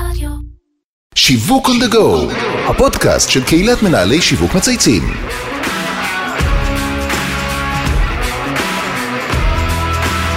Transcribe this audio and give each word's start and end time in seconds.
רדיו. 0.00 0.30
שיווק 1.14 1.68
on 1.68 1.84
the 1.84 1.94
go, 1.94 2.32
הפודקאסט 2.70 3.30
של 3.30 3.44
קהילת 3.44 3.82
מנהלי 3.82 4.20
שיווק 4.20 4.54
מצייצים. 4.54 5.02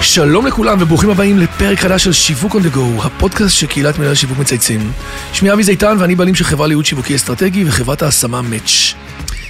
שלום 0.02 0.48
לכולם 0.48 0.78
וברוכים 0.82 1.10
הבאים 1.10 1.38
לפרק 1.38 1.80
חדש 1.80 2.04
של 2.04 2.14
שיווק 2.14 2.56
on 2.56 2.60
the 2.60 2.76
go, 2.76 3.06
הפודקאסט 3.06 3.56
של 3.56 3.68
קהילת 3.68 4.00
מנהל 4.00 4.16
שיווק 4.16 4.38
מצייצים. 4.38 4.92
שמי 5.34 5.54
אבי 5.54 5.64
זיתן 5.64 5.98
ואני 6.00 6.16
בעלים 6.16 6.36
של 6.36 6.44
חברה 6.44 6.68
לייעוד 6.68 6.86
שיווקי 6.86 7.16
אסטרטגי 7.16 7.64
וחברת 7.68 8.02
ההשמה 8.02 8.42
מאץ'. 8.42 8.94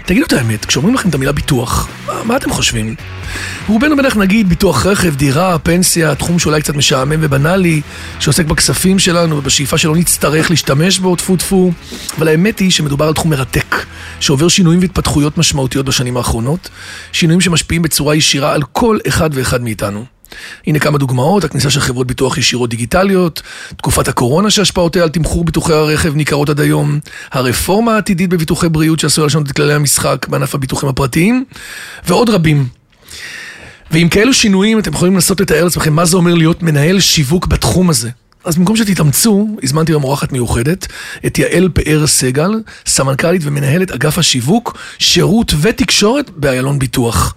תגידו 0.10 0.26
את 0.26 0.34
האמת, 0.34 0.66
כשאומרים 0.66 0.96
לכם 0.96 1.10
את 1.10 1.16
המילה 1.16 1.32
ביטוח, 1.32 1.90
מה, 2.08 2.24
מה 2.24 2.38
אתם 2.38 2.50
חושבים? 2.50 2.96
רובנו 3.68 3.98
בטח 3.98 4.18
נגיד 4.18 4.50
ביטוח 4.50 4.86
רכב, 4.86 5.16
דירה, 5.16 5.60
פנסיה, 5.60 6.16
תחום 6.16 6.40
שאולי 6.40 6.62
קצת 6.62 6.76
משעמם 6.76 7.20
ובנאלי, 7.22 7.82
שעוסק 8.20 8.46
בכספים 8.46 9.00
שלנו 9.00 9.38
ובשאיפה 9.38 9.78
שלא 9.78 9.96
נצטרך 9.96 10.50
להשתמש 10.50 11.00
בו, 11.00 11.16
טפו 11.16 11.38
טפו, 11.38 11.72
אבל 12.18 12.28
האמת 12.28 12.60
היא 12.60 12.72
שמדובר 12.72 13.08
על 13.08 13.14
תחום 13.14 13.32
מרתק, 13.32 13.76
שעובר 14.20 14.48
שינויים 14.48 14.80
והתפתחויות 14.80 15.38
משמעותיות 15.38 15.86
בשנים 15.86 16.18
האחרונות, 16.18 16.70
שינויים 17.12 17.42
שמשפיעים 17.42 17.82
בצורה 17.82 18.16
ישירה 18.16 18.54
על 18.54 18.62
כל 18.72 18.98
אחד 19.08 19.30
ואחד 19.34 19.64
מאיתנו. 19.64 20.06
הנה 20.68 20.80
כמה 20.80 20.98
דוגמאות, 20.98 21.44
הכניסה 21.44 21.70
של 21.70 21.80
חברות 21.80 22.08
ביטוח 22.08 22.38
ישירות 22.38 22.70
דיגיטליות, 22.70 23.42
תקופת 23.78 24.08
הקורונה 24.08 24.50
שהשפעותיה 24.50 25.04
על 25.04 25.10
תמחור 25.10 25.46
ביטוחי 25.46 25.74
הרכב 25.74 26.16
ניכרות 26.16 26.50
עד 26.50 26.60
היום, 26.60 27.00
הרפורמה 27.32 27.96
העתידית 27.96 28.30
בביטוחי 28.30 28.70
בריאות 28.70 29.00
שעשויה 29.00 29.28
לשנות 29.28 29.48
את 29.48 29.52
כללי 29.52 29.74
המשחק 29.74 30.26
בענף 30.30 30.56
הביטוחים 30.56 30.90
הפרטיים, 30.90 31.46
ועוד 32.08 32.30
רבים. 32.30 32.68
ועם 33.92 34.10
כאלו 34.10 34.34
שינויים 34.34 34.80
אתם 34.80 34.94
יכולים 34.94 35.14
לנסות 35.14 35.42
לתאר 35.42 35.64
לעצמכם 35.64 35.94
מה 35.94 36.06
זה 36.06 36.18
אומר 36.18 36.34
להיות 36.34 36.64
מנהל 36.64 37.00
שיווק 37.00 37.48
בתחום 37.48 37.90
הזה. 37.90 38.10
אז 38.44 38.58
במקום 38.58 38.76
שתתאמצו, 38.76 39.48
הזמנתי 39.64 39.94
גם 39.94 40.04
אורחת 40.04 40.32
מיוחדת, 40.32 40.88
את 41.26 41.40
יעל 41.40 41.70
פאר 41.74 42.08
סגל, 42.08 42.52
סמנכ"לית 42.86 43.42
ומנהלת 43.46 43.92
אגף 43.92 44.18
השיווק, 44.18 44.78
שירות 45.00 45.54
ותקשורת 45.62 46.30
באיילון 46.30 46.80
ביטוח. 46.80 47.36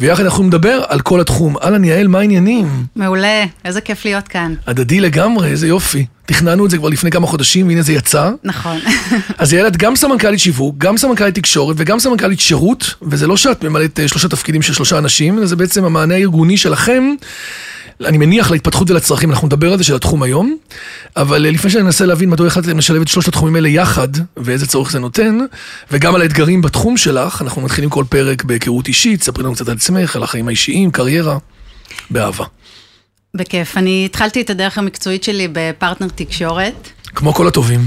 ויחד 0.00 0.24
אנחנו 0.24 0.44
נדבר 0.44 0.82
על 0.88 1.00
כל 1.00 1.20
התחום. 1.20 1.56
אהלן 1.58 1.84
יעל, 1.84 2.08
מה 2.08 2.18
העניינים? 2.18 2.86
מעולה, 2.96 3.44
איזה 3.64 3.80
כיף 3.80 4.04
להיות 4.04 4.28
כאן. 4.28 4.54
הדדי 4.66 5.00
לגמרי, 5.00 5.48
איזה 5.48 5.68
יופי. 5.68 6.06
תכננו 6.26 6.66
את 6.66 6.70
זה 6.70 6.78
כבר 6.78 6.88
לפני 6.88 7.10
כמה 7.10 7.26
חודשים, 7.26 7.68
והנה 7.68 7.82
זה 7.82 7.92
יצא. 7.92 8.30
נכון. 8.44 8.78
אז 9.38 9.52
יעל, 9.52 9.66
את 9.66 9.76
גם 9.76 9.96
סמנכ"לית 9.96 10.40
שיווק, 10.40 10.74
גם 10.78 10.96
סמנכ"לית 10.96 11.34
תקשורת 11.34 11.76
וגם 11.78 11.98
סמנכ"לית 11.98 12.40
שירות, 12.40 12.94
וזה 13.02 13.26
לא 13.26 13.36
שאת 13.36 13.64
ממלאת 13.64 14.00
אה, 14.00 14.08
שלושה 14.08 14.28
תפקידים 14.28 14.62
של 14.62 14.72
שלושה 14.72 14.98
אנשים, 14.98 15.38
אלא 15.38 15.46
זה 15.46 15.56
בעצם 15.56 15.84
המענה 15.84 16.14
הארגוני 16.14 16.56
שלכם. 16.56 17.04
אני 18.06 18.18
מניח 18.18 18.50
להתפתחות 18.50 18.90
ולצרכים, 18.90 19.30
אנחנו 19.30 19.46
נדבר 19.46 19.72
על 19.72 19.78
זה 19.78 19.84
של 19.84 19.94
התחום 19.94 20.22
היום, 20.22 20.56
אבל 21.16 21.46
אה, 21.46 21.50
לפני 21.50 21.70
שאני 21.70 21.84
אנסה 21.84 22.06
להבין 22.06 22.30
מדוע 22.30 22.46
החלטתם 22.46 22.78
לשלב 22.78 23.02
את 23.02 23.08
שלושת 23.08 23.28
התחומים 23.28 23.56
האלה 23.56 23.68
יחד, 23.68 24.08
ואיזה 24.36 24.66
צורך 24.66 24.90
זה 24.90 24.98
נותן, 24.98 25.38
וגם 25.90 26.14
על 26.14 26.22
האתגרים 26.22 26.62
בתחום 26.62 26.96
שלך, 26.96 27.42
אנחנו 27.42 27.62
מתחילים 27.62 27.90
כל 27.90 28.04
פרק 28.08 28.44
בהיכרות 28.44 28.88
אישית, 28.88 29.22
ספרי 29.22 29.44
לנו 29.44 29.54
קצת 29.54 29.68
על 29.68 29.74
עצמך, 29.74 30.16
על 30.16 30.22
החיים 30.22 30.48
האישיים, 30.48 30.90
קריירה, 30.90 31.38
באהבה. 32.10 32.44
בכיף. 33.34 33.76
אני 33.76 34.04
התחלתי 34.04 34.40
את 34.40 34.50
הדרך 34.50 34.78
המקצועית 34.78 35.24
שלי 35.24 35.48
בפרטנר 35.52 36.08
תקשורת. 36.14 36.88
כמו 37.04 37.34
כל 37.34 37.48
הטובים. 37.48 37.80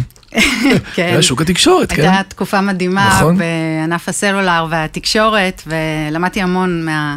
כן. 0.96 1.14
זה 1.16 1.22
שוק 1.22 1.42
התקשורת, 1.42 1.94
כן? 1.94 2.02
הייתה 2.02 2.30
תקופה 2.30 2.62
מדהימה 2.62 3.08
נכון. 3.08 3.38
בענף 3.38 4.10
הסלולר 4.10 4.66
והתקשורת, 4.70 5.62
ולמדתי 5.68 6.42
המון 6.42 6.86
מה, 6.86 7.16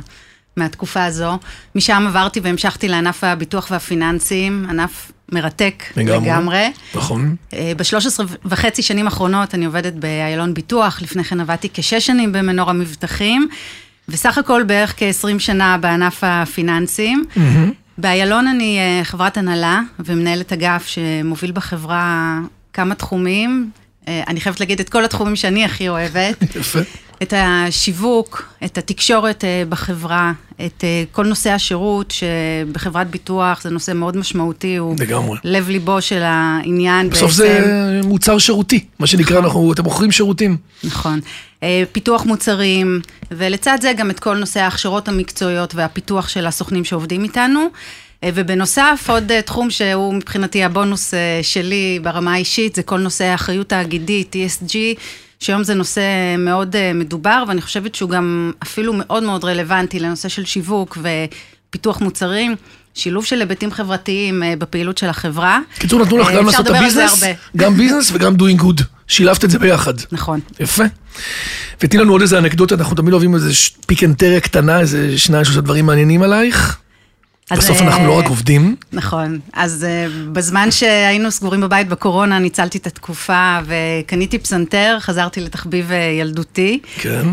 מהתקופה 0.59 1.05
הזו. 1.05 1.39
משם 1.75 2.05
עברתי 2.07 2.41
והמשכתי 2.41 2.89
לענף 2.89 3.25
הביטוח 3.25 3.69
והפיננסים, 3.71 4.67
ענף 4.71 5.13
מרתק 5.33 5.85
לגמרי. 5.97 6.29
לגמרי. 6.29 6.73
נכון. 6.95 7.37
אה, 7.55 7.73
ב-13 7.77 8.37
וחצי 8.45 8.83
שנים 8.83 9.05
האחרונות 9.05 9.55
אני 9.55 9.65
עובדת 9.65 9.93
באיילון 9.93 10.55
ביטוח, 10.55 11.03
לפני 11.03 11.25
כן 11.25 11.41
עבדתי 11.41 11.69
כשש 11.75 12.07
שנים 12.07 12.33
במנור 12.33 12.71
המבטחים, 12.71 13.49
וסך 14.09 14.39
הכל 14.39 14.63
בערך 14.63 14.95
כ-20 14.97 15.39
שנה 15.39 15.79
בענף 15.79 16.19
הפיננסים. 16.23 17.25
באיילון 17.99 18.47
אני 18.47 18.79
אה, 18.79 19.05
חברת 19.05 19.37
הנהלה 19.37 19.81
ומנהלת 19.99 20.53
אגף 20.53 20.87
שמוביל 20.87 21.53
בחברה 21.53 22.39
כמה 22.73 22.95
תחומים. 22.95 23.71
אה, 24.09 24.23
אני 24.29 24.41
חייבת 24.41 24.61
להגיד 24.61 24.81
את 24.81 24.89
כל 24.89 25.05
התחומים 25.05 25.37
שאני 25.37 25.65
הכי 25.65 25.89
אוהבת. 25.89 26.43
יפה. 26.57 26.79
את 27.23 27.35
השיווק, 27.37 28.49
את 28.65 28.79
התקשורת 28.79 29.45
אה, 29.45 29.63
בחברה, 29.69 30.33
את 30.67 30.85
אה, 30.85 31.05
כל 31.13 31.27
נושא 31.27 31.51
השירות 31.51 32.11
שבחברת 32.11 33.11
ביטוח 33.11 33.63
זה 33.63 33.71
נושא 33.71 33.93
מאוד 33.93 34.17
משמעותי, 34.17 34.77
הוא 34.77 34.97
לגמרי. 34.99 35.39
לב 35.45 35.69
ליבו 35.69 36.01
של 36.01 36.23
העניין. 36.23 37.11
בסוף 37.11 37.33
זה 37.33 38.01
מוצר 38.05 38.39
שירותי, 38.39 38.85
מה 38.99 39.07
שנקרא, 39.07 39.39
אנחנו, 39.39 39.73
אתם 39.73 39.85
מוכרים 39.85 40.13
שירותים. 40.13 40.57
נכון. 40.85 41.21
אה, 41.63 41.83
פיתוח 41.93 42.25
מוצרים, 42.25 43.01
ולצד 43.31 43.79
זה 43.83 43.93
גם 43.93 44.11
את 44.11 44.21
כל 44.21 44.37
נושא 44.37 44.61
ההכשרות 44.61 45.09
המקצועיות 45.09 45.75
והפיתוח 45.75 46.29
של 46.29 46.47
הסוכנים 46.47 46.85
שעובדים 46.85 47.25
איתנו. 47.25 47.67
ובנוסף, 48.25 49.07
עוד 49.09 49.41
תחום 49.41 49.71
שהוא 49.71 50.15
מבחינתי 50.15 50.65
הבונוס 50.65 51.15
שלי 51.43 51.99
ברמה 52.03 52.35
האישית, 52.35 52.75
זה 52.75 52.83
כל 52.83 52.99
נושא 52.99 53.25
האחריות 53.25 53.69
תאגידית, 53.69 54.37
ESG, 54.37 54.75
שהיום 55.41 55.65
זה 55.65 55.75
נושא 55.75 56.03
מאוד 56.39 56.77
אה, 56.77 56.93
מדובר, 56.95 57.45
ואני 57.49 57.61
חושבת 57.61 57.95
שהוא 57.95 58.11
גם 58.11 58.53
אפילו 58.63 58.93
מאוד 58.97 59.23
מאוד 59.23 59.45
רלוונטי 59.45 60.01
לנושא 60.01 60.29
של 60.29 60.45
שיווק 60.45 60.99
ופיתוח 61.03 62.01
מוצרים. 62.01 62.57
שילוב 62.95 63.25
של 63.25 63.41
היבטים 63.41 63.73
חברתיים 63.73 64.43
אה, 64.43 64.55
בפעילות 64.59 64.99
של 64.99 65.09
החברה. 65.09 65.61
קיצור, 65.79 66.01
נתנו 66.03 66.19
לך 66.19 66.29
אה, 66.29 66.37
גם 66.37 66.47
לעשות 66.47 66.67
את 66.67 66.75
הביזנס. 66.75 67.23
גם 67.57 67.75
ביזנס 67.75 68.11
וגם 68.13 68.35
doing 68.37 68.61
good. 68.63 68.83
שילבת 69.09 69.45
את 69.45 69.51
זה 69.51 69.59
ביחד. 69.59 69.95
נכון. 70.13 70.41
יפה. 70.61 70.85
ותני 71.81 72.01
לנו 72.01 72.13
עוד 72.13 72.21
איזה 72.21 72.39
אנקדוטה, 72.39 72.75
אנחנו 72.75 72.97
תמיד 72.97 73.13
אוהבים 73.13 73.35
איזה 73.35 73.53
פיקנטריה 73.87 74.41
קטנה, 74.41 74.81
איזה 74.81 75.19
שניים, 75.19 75.45
שלושה 75.45 75.61
דברים 75.61 75.87
מעניינים 75.87 76.23
עלייך. 76.23 76.79
בסוף 77.57 77.81
אה, 77.81 77.87
אנחנו 77.87 78.07
לא 78.07 78.19
רק 78.19 78.27
עובדים. 78.29 78.77
נכון. 78.93 79.39
אז 79.53 79.87
uh, 79.89 80.13
בזמן 80.33 80.71
שהיינו 80.71 81.31
סגורים 81.31 81.61
בבית 81.61 81.89
בקורונה, 81.89 82.39
ניצלתי 82.39 82.79
את 82.79 82.87
התקופה 82.87 83.59
וקניתי 83.65 84.39
פסנתר, 84.39 84.97
חזרתי 85.01 85.41
לתחביב 85.41 85.93
אה, 85.93 85.97
ילדותי. 86.21 86.81
כן. 87.01 87.27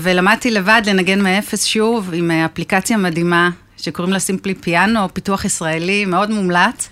ולמדתי 0.00 0.50
לבד 0.50 0.82
לנגן 0.86 1.20
מאפס 1.20 1.64
שוב, 1.64 2.10
עם 2.12 2.30
אה, 2.30 2.44
אפליקציה 2.44 2.96
מדהימה, 2.96 3.50
שקוראים 3.76 4.12
לה 4.12 4.18
Simply 4.18 4.54
Piano, 4.54 5.14
פיתוח 5.14 5.44
ישראלי, 5.44 6.04
מאוד 6.04 6.30
מומלץ. 6.30 6.88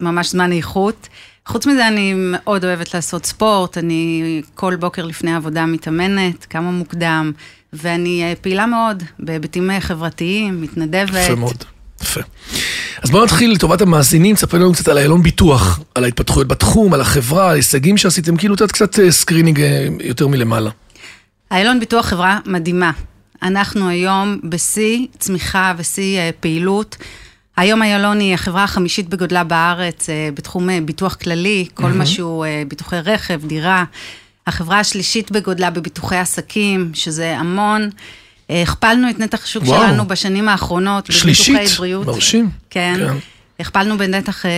ממש 0.00 0.30
זמן 0.30 0.52
איכות. 0.52 1.08
חוץ 1.48 1.66
מזה, 1.66 1.88
אני 1.88 2.12
מאוד 2.16 2.64
אוהבת 2.64 2.94
לעשות 2.94 3.26
ספורט, 3.26 3.78
אני 3.78 4.42
כל 4.54 4.76
בוקר 4.76 5.06
לפני 5.06 5.32
העבודה 5.32 5.66
מתאמנת, 5.66 6.44
כמה 6.50 6.70
מוקדם, 6.70 7.32
ואני 7.72 8.22
אה, 8.22 8.32
פעילה 8.40 8.66
מאוד 8.66 9.02
בהיבטים 9.18 9.70
אה, 9.70 9.80
חברתיים, 9.80 10.62
מתנדבת. 10.62 11.24
יפה 11.24 11.34
מאוד. 11.34 11.64
יפה. 12.02 12.20
אז 13.02 13.10
בואו 13.10 13.24
נתחיל 13.24 13.52
לטובת 13.52 13.80
המאזינים, 13.80 14.36
תספרי 14.36 14.60
לנו 14.60 14.72
קצת 14.72 14.88
על 14.88 14.98
איילון 14.98 15.22
ביטוח, 15.22 15.80
על 15.94 16.04
ההתפתחויות 16.04 16.48
בתחום, 16.48 16.94
על 16.94 17.00
החברה, 17.00 17.44
על 17.44 17.50
ההישגים 17.50 17.96
שעשיתם, 17.96 18.36
כאילו 18.36 18.56
קצת 18.56 18.72
קצת 18.72 18.98
אה, 18.98 19.10
screening 19.12 19.60
יותר 20.00 20.28
מלמעלה. 20.28 20.70
איילון 21.50 21.80
ביטוח 21.80 22.06
חברה 22.06 22.38
מדהימה. 22.46 22.90
אנחנו 23.42 23.88
היום 23.88 24.40
בשיא 24.44 25.06
צמיחה 25.18 25.74
ושיא 25.76 26.20
פעילות. 26.40 26.96
היום 27.56 27.82
איילון 27.82 28.20
היא 28.20 28.34
החברה 28.34 28.64
החמישית 28.64 29.08
בגודלה 29.08 29.44
בארץ 29.44 30.10
אה, 30.10 30.28
בתחום 30.34 30.70
אה, 30.70 30.78
ביטוח 30.84 31.14
כללי, 31.14 31.66
כל 31.74 31.88
מה 31.88 32.06
שהוא 32.06 32.44
אה, 32.44 32.62
ביטוחי 32.68 32.96
רכב, 32.96 33.40
דירה. 33.46 33.84
החברה 34.46 34.80
השלישית 34.80 35.32
בגודלה 35.32 35.70
בביטוחי 35.70 36.16
עסקים, 36.16 36.90
שזה 36.94 37.36
המון. 37.38 37.90
הכפלנו 38.50 39.10
את 39.10 39.18
נתח 39.18 39.44
השוק 39.44 39.62
וואו. 39.62 39.80
שלנו 39.82 40.08
בשנים 40.08 40.48
האחרונות. 40.48 41.06
שלישית? 41.12 41.54
בביטוחי 41.54 41.76
בריאות. 41.76 42.06
מרשים. 42.06 42.50
כן. 42.70 42.94
כן. 42.98 43.14
הכפלנו 43.60 43.98
בנתח 43.98 44.46
אה, 44.46 44.50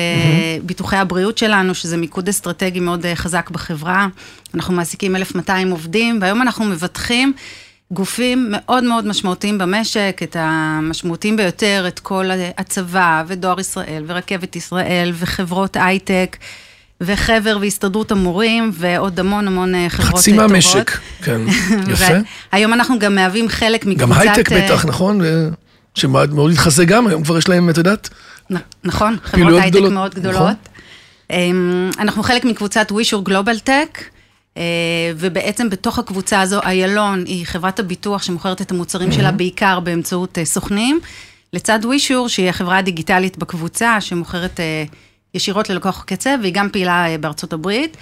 ביטוחי 0.63 0.97
הבריאות 0.97 1.39
שלנו, 1.39 1.75
שזה 1.75 1.97
מיקוד 1.97 2.29
אסטרטגי 2.29 2.81
מאוד 2.81 3.07
חזק 3.15 3.51
בחברה. 3.51 4.07
אנחנו 4.55 4.75
מעסיקים 4.75 5.17
1,200 5.17 5.71
עובדים, 5.71 6.19
והיום 6.23 6.43
אנחנו 6.43 6.65
מבטחים 6.65 7.33
גופים 7.93 8.47
מאוד 8.51 8.85
מאוד 8.85 9.07
משמעותיים 9.07 9.59
במשק, 9.59 10.21
את 10.23 10.37
המשמעותיים 10.39 11.37
ביותר, 11.37 11.85
את 11.89 11.99
כל 11.99 12.25
הצבא, 12.59 13.23
ודואר 13.27 13.61
ישראל, 13.61 14.05
ורכבת 14.07 14.57
ישראל, 14.57 15.13
וחברות 15.15 15.77
הייטק, 15.81 16.37
וחבר 17.01 17.59
והסתדרות 17.61 18.13
המורים, 18.13 18.71
ועוד 18.75 19.21
המון 19.21 19.47
המון 19.47 19.75
אה, 19.75 19.87
חברות 19.89 20.19
חצי 20.19 20.31
אה, 20.31 20.37
טובות. 20.37 20.51
מהמשק. 20.51 20.91
כן. 21.23 21.41
יפה. 21.93 22.15
והיום 22.53 22.73
אנחנו 22.73 22.99
גם 22.99 23.15
מהווים 23.15 23.49
חלק 23.49 23.87
מקבוצת... 23.87 24.03
גם 24.03 24.13
הייטק 24.13 24.53
אה, 24.53 24.65
בטח, 24.65 24.85
נכון? 24.85 25.21
שמאוד 25.95 26.35
מאוד 26.35 26.53
התחזק 26.53 26.87
גם, 26.87 27.07
היום 27.07 27.25
כבר 27.25 27.39
יש 27.39 27.49
להם, 27.49 27.71
את 27.71 27.77
יודעת? 27.77 28.09
נכון, 28.85 29.17
חברות 29.25 29.63
הייטק 29.63 29.81
מאוד 29.81 29.91
נכון. 29.91 30.09
גדולות. 30.11 30.57
אמ, 31.31 31.91
אנחנו 31.99 32.23
חלק 32.23 32.45
מקבוצת 32.45 32.93
ווישור 32.93 33.25
גלובל 33.25 33.59
טק, 33.59 33.99
ובעצם 35.17 35.71
בתוך 35.71 35.99
הקבוצה 35.99 36.41
הזו, 36.41 36.61
איילון 36.63 37.25
היא 37.27 37.47
חברת 37.47 37.81
הביטוח 37.81 38.23
שמוכרת 38.23 38.63
את 38.63 38.71
המוצרים 38.71 39.13
שלה 39.13 39.33
בעיקר 39.33 39.81
באמצעות 39.81 40.39
אה, 40.39 40.45
סוכנים, 40.45 41.01
לצד 41.53 41.79
ווישור, 41.85 42.29
שהיא 42.29 42.49
החברה 42.49 42.79
הדיגיטלית 42.79 43.39
בקבוצה, 43.39 44.01
שמוכרת 44.01 44.61
אה, 44.61 44.85
ישירות 45.35 45.71
ללקוח 45.71 46.05
קצה, 46.07 46.35
והיא 46.41 46.53
גם 46.53 46.69
פעילה 46.73 47.07
אה, 47.07 47.19
בארצות 47.19 47.53
הברית, 47.53 47.97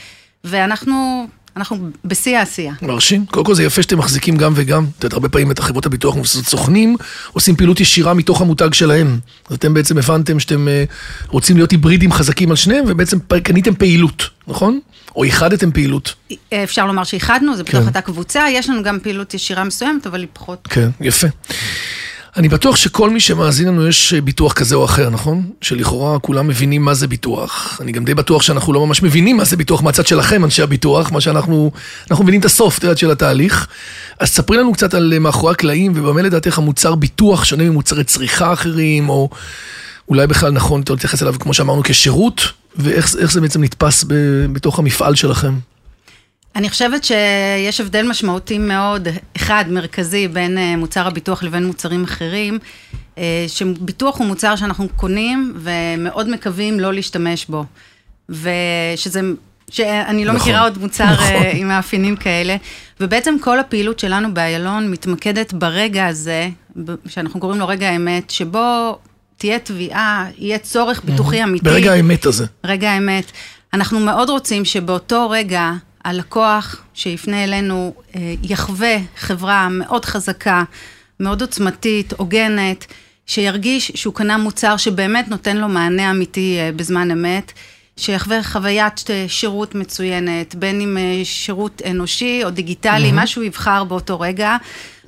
ואנחנו 0.45 1.27
אנחנו 1.57 1.77
בשיא 2.05 2.39
העשייה. 2.39 2.75
מרשים. 2.83 3.27
קודם 3.27 3.47
כל 3.47 3.55
זה 3.55 3.65
יפה 3.65 3.83
שאתם 3.83 3.99
מחזיקים 3.99 4.37
גם 4.37 4.53
וגם. 4.57 4.87
את 4.99 5.05
יודעת, 5.05 5.13
הרבה 5.13 5.29
פעמים 5.29 5.51
את 5.51 5.59
החברות 5.59 5.87
הביטוח 5.87 6.17
מבוססות 6.17 6.45
סוכנים, 6.45 6.97
עושים 7.33 7.57
פעילות 7.57 7.81
ישירה 7.81 8.15
מתוך 8.15 8.41
המותג 8.41 8.73
שלהם. 8.73 9.19
אז 9.49 9.57
אתם 9.57 9.75
בעצם 9.75 9.99
הבנתם 9.99 10.41
שאתם 10.41 10.69
אה, 10.69 10.85
רוצים 11.29 11.57
להיות 11.57 11.71
היברידים 11.71 12.13
חזקים 12.13 12.51
על 12.51 12.57
שניהם, 12.57 12.85
ובעצם 12.89 13.19
קניתם 13.43 13.75
פעילות, 13.75 14.29
נכון? 14.49 14.81
או 15.17 15.25
איחדתם 15.25 15.73
פעילות. 15.73 16.15
אפשר 16.65 16.87
לומר 16.87 17.05
שאיחדנו, 17.05 17.57
זה 17.57 17.63
בתוך 17.63 17.81
כן. 17.81 17.87
אותה 17.87 18.01
קבוצה, 18.01 18.47
יש 18.51 18.71
לנו 18.71 18.83
גם 18.83 18.99
פעילות 19.03 19.35
ישירה 19.35 19.65
מסוימת, 19.65 20.07
אבל 20.07 20.21
היא 20.21 20.29
פחות. 20.33 20.69
כן, 20.71 20.89
יפה. 21.01 21.27
אני 22.37 22.49
בטוח 22.49 22.77
שכל 22.77 23.11
מי 23.11 23.21
שמאזין 23.21 23.69
לנו 23.69 23.89
יש 23.89 24.15
ביטוח 24.15 24.53
כזה 24.53 24.75
או 24.75 24.85
אחר, 24.85 25.11
נכון? 25.11 25.51
שלכאורה 25.61 26.19
כולם 26.19 26.49
מבינים 26.49 26.83
מה 26.85 26.95
זה 26.95 27.07
ביטוח. 27.07 27.79
אני 27.81 27.93
גם 27.93 28.05
די 28.05 28.15
בטוח 28.15 28.43
שאנחנו 28.43 28.73
לא 28.73 28.87
ממש 28.87 29.03
מבינים 29.03 29.37
מה 29.37 29.45
זה 29.45 29.57
ביטוח 29.57 29.83
מהצד 29.83 30.07
שלכם, 30.07 30.45
אנשי 30.45 30.63
הביטוח, 30.63 31.13
מה 31.13 31.21
שאנחנו... 31.21 31.71
אנחנו 32.11 32.25
מבינים 32.25 32.41
את 32.41 32.45
הסוף, 32.45 32.79
את 32.79 32.83
יודעת, 32.83 32.99
של 32.99 33.11
התהליך. 33.11 33.67
אז 34.21 34.29
ספרי 34.29 34.57
לנו 34.57 34.73
קצת 34.73 34.95
על 34.95 35.19
מאחורי 35.19 35.53
הקלעים, 35.53 35.93
ובמה 35.95 36.23
לדעתך 36.23 36.59
המוצר 36.59 36.95
ביטוח 36.95 37.45
שונה 37.45 37.65
ממוצרי 37.65 38.05
צריכה 38.05 38.53
אחרים, 38.53 39.09
או 39.09 39.29
אולי 40.09 40.27
בכלל 40.27 40.51
נכון, 40.51 40.81
אתה 40.81 40.93
להתייחס 40.93 41.23
אליו, 41.23 41.35
כמו 41.41 41.55
שאמרנו, 41.55 41.83
כשירות, 41.83 42.41
ואיך 42.77 43.33
זה 43.33 43.41
בעצם 43.41 43.65
נתפס 43.65 44.05
בתוך 44.53 44.79
המפעל 44.79 45.15
שלכם. 45.15 45.55
אני 46.57 46.71
חושבת 46.71 47.05
שיש 47.05 47.81
הבדל 47.81 48.09
משמעותי 48.09 48.59
מאוד, 48.59 49.09
אחד, 49.37 49.65
מרכזי, 49.69 50.29
בין 50.29 50.59
אה, 50.59 50.77
מוצר 50.77 51.07
הביטוח 51.07 51.43
לבין 51.43 51.67
מוצרים 51.67 52.05
אחרים, 52.05 52.59
אה, 53.19 53.45
שביטוח 53.49 54.19
הוא 54.19 54.27
מוצר 54.27 54.57
שאנחנו 54.57 54.89
קונים 54.97 55.55
ומאוד 55.57 56.29
מקווים 56.29 56.81
לא 56.81 56.93
להשתמש 56.93 57.47
בו. 57.47 57.65
ושזה, 58.29 59.21
שאני 59.71 60.25
לא 60.25 60.33
נכון, 60.33 60.43
מכירה 60.43 60.63
עוד 60.63 60.79
מוצר 60.79 61.13
נכון. 61.13 61.27
אה, 61.27 61.53
עם 61.55 61.69
מאפיינים 61.69 62.17
כאלה, 62.17 62.57
ובעצם 63.01 63.37
כל 63.41 63.59
הפעילות 63.59 63.99
שלנו 63.99 64.35
באיילון 64.35 64.91
מתמקדת 64.91 65.53
ברגע 65.53 66.07
הזה, 66.07 66.49
שאנחנו 67.09 67.41
קוראים 67.41 67.61
לו 67.61 67.69
רגע 67.69 67.89
האמת, 67.89 68.31
שבו 68.31 68.99
תהיה 69.37 69.59
תביעה, 69.59 70.27
יהיה 70.39 70.59
צורך 70.59 71.05
ביטוחי 71.05 71.43
אמיתי. 71.43 71.65
ברגע 71.65 71.93
האמת 71.93 72.27
הזה. 72.27 72.47
רגע 72.65 72.91
האמת. 72.91 73.33
אנחנו 73.75 74.01
מאוד 74.01 74.31
רוצים 74.31 74.65
שבאותו 74.65 75.31
רגע 75.31 75.73
הלקוח 76.05 76.83
שיפנה 76.95 77.45
אלינו 77.45 77.95
אה, 78.17 78.35
יחווה 78.43 78.97
חברה 79.17 79.69
מאוד 79.71 80.05
חזקה, 80.05 80.65
מאוד 81.21 81.41
עוצמתית, 81.41 82.13
הוגנת, 82.17 82.87
שירגיש 83.27 83.93
שהוא 83.95 84.15
קנה 84.15 84.39
מוצר 84.39 84.77
שבאמת 84.77 85.29
נותן 85.29 85.57
לו 85.57 85.69
מענה 85.69 86.11
אמיתי 86.11 86.57
אה, 86.59 86.71
בזמן 86.77 87.11
אמת, 87.11 87.53
שיחווה 87.97 88.43
חוויית 88.43 89.05
אה, 89.11 89.25
שירות 89.29 89.75
מצוינת, 89.75 90.55
בין 90.55 90.81
אם 90.81 90.97
שירות 91.25 91.83
אנושי 91.91 92.41
או 92.45 92.51
דיגיטלי, 92.51 93.11
mm-hmm. 93.11 93.15
מה 93.15 93.27
שהוא 93.27 93.45
יבחר 93.45 93.85
באותו 93.85 94.21
רגע. 94.21 94.57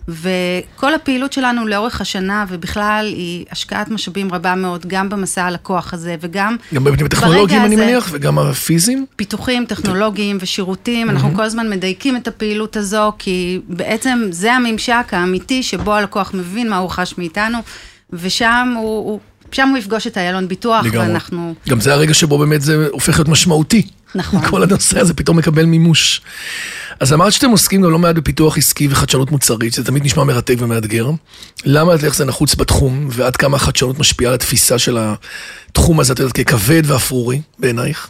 וכל 0.08 0.94
הפעילות 0.94 1.32
שלנו 1.32 1.66
לאורך 1.66 2.00
השנה, 2.00 2.44
ובכלל, 2.48 3.06
היא 3.16 3.44
השקעת 3.50 3.88
משאבים 3.88 4.34
רבה 4.34 4.54
מאוד, 4.54 4.86
גם 4.86 5.08
במסע 5.08 5.44
הלקוח 5.44 5.94
הזה, 5.94 6.16
וגם 6.20 6.56
גם 6.74 6.84
בהיבטים 6.84 7.06
הטכנולוגיים, 7.06 7.64
אני 7.64 7.76
מניח, 7.76 8.08
וגם 8.12 8.38
הפיזיים? 8.38 9.06
פיתוחים 9.16 9.66
טכנולוגיים 9.66 10.38
ושירותים, 10.40 11.10
אנחנו 11.10 11.34
כל 11.34 11.42
הזמן 11.42 11.70
מדייקים 11.70 12.16
את 12.16 12.28
הפעילות 12.28 12.76
הזו, 12.76 13.12
כי 13.18 13.60
בעצם 13.68 14.22
זה 14.30 14.52
הממשק 14.52 15.06
האמיתי 15.12 15.62
שבו 15.62 15.94
הלקוח 15.94 16.34
מבין 16.34 16.70
מה 16.70 16.76
הוא 16.76 16.90
חש 16.90 17.14
מאיתנו, 17.18 17.58
ושם 18.12 18.74
הוא... 18.76 19.10
הוא 19.10 19.20
שם 19.52 19.68
הוא 19.68 19.78
יפגוש 19.78 20.06
את 20.06 20.18
איילון 20.18 20.48
ביטוח, 20.48 20.84
לגמרי. 20.84 21.08
ואנחנו... 21.08 21.54
גם 21.68 21.80
זה 21.80 21.94
הרגע 21.94 22.14
שבו 22.14 22.38
באמת 22.38 22.62
זה 22.62 22.88
הופך 22.92 23.16
להיות 23.16 23.28
משמעותי. 23.28 23.86
נכון. 24.16 24.48
כל 24.50 24.62
הנושא 24.62 25.00
הזה 25.00 25.14
פתאום 25.14 25.36
מקבל 25.36 25.64
מימוש. 25.64 26.20
אז 27.00 27.12
אמרת 27.12 27.32
שאתם 27.32 27.50
עוסקים 27.50 27.82
גם 27.82 27.90
לא 27.90 27.98
מעט 27.98 28.14
בפיתוח 28.14 28.58
עסקי 28.58 28.88
וחדשנות 28.90 29.30
מוצרית, 29.30 29.72
שזה 29.72 29.84
תמיד 29.84 30.04
נשמע 30.04 30.24
מרתק 30.24 30.54
ומאתגר. 30.58 31.10
למה 31.64 31.92
איך 31.92 32.14
זה 32.14 32.24
נחוץ 32.24 32.54
בתחום, 32.54 33.08
ועד 33.10 33.36
כמה 33.36 33.56
החדשנות 33.56 33.98
משפיעה 33.98 34.30
על 34.30 34.34
התפיסה 34.34 34.78
של 34.78 34.98
התחום 35.00 36.00
הזה, 36.00 36.12
את 36.12 36.18
יודעת, 36.18 36.36
ככבד 36.36 36.82
ואפרורי 36.86 37.40
בעינייך? 37.58 38.08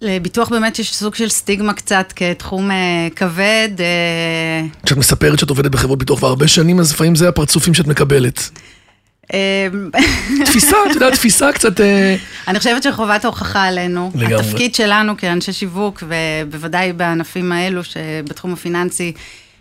לביטוח 0.00 0.48
באמת 0.48 0.78
יש 0.78 0.94
סוג 0.94 1.14
של 1.14 1.28
סטיגמה 1.28 1.72
קצת 1.72 2.12
כתחום 2.16 2.70
אה, 2.70 3.08
כבד. 3.16 3.68
אה... 3.80 4.66
כשאת 4.86 4.98
מספרת 4.98 5.38
שאת 5.38 5.50
עובדת 5.50 5.70
בחברות 5.70 5.98
ביטוח 5.98 6.18
כבר 6.18 6.28
הרבה 6.28 6.48
שנים, 6.48 6.80
אז 6.80 6.92
לפעמים 6.92 7.14
זה 7.14 7.28
הפרצופים 7.28 7.74
שאת 7.74 7.86
מקבלת. 7.86 8.50
אמ, 9.32 9.90
תפיסה, 10.44 10.76
את 10.90 10.94
יודעת, 10.94 11.12
תפיסה 11.12 11.52
קצת... 11.52 11.80
אה, 11.80 12.16
אני 12.48 12.58
חושבת 12.58 12.82
שחובת 12.82 13.24
ההוכחה 13.24 13.64
עלינו. 13.64 14.10
לגמרי. 14.14 14.34
התפקיד 14.34 14.74
שלנו 14.74 15.16
כאנשי 15.16 15.52
שיווק, 15.52 16.02
ובוודאי 16.08 16.92
בענפים 16.92 17.52
האלו, 17.52 17.84
שבתחום 17.84 18.52
הפיננסי, 18.52 19.12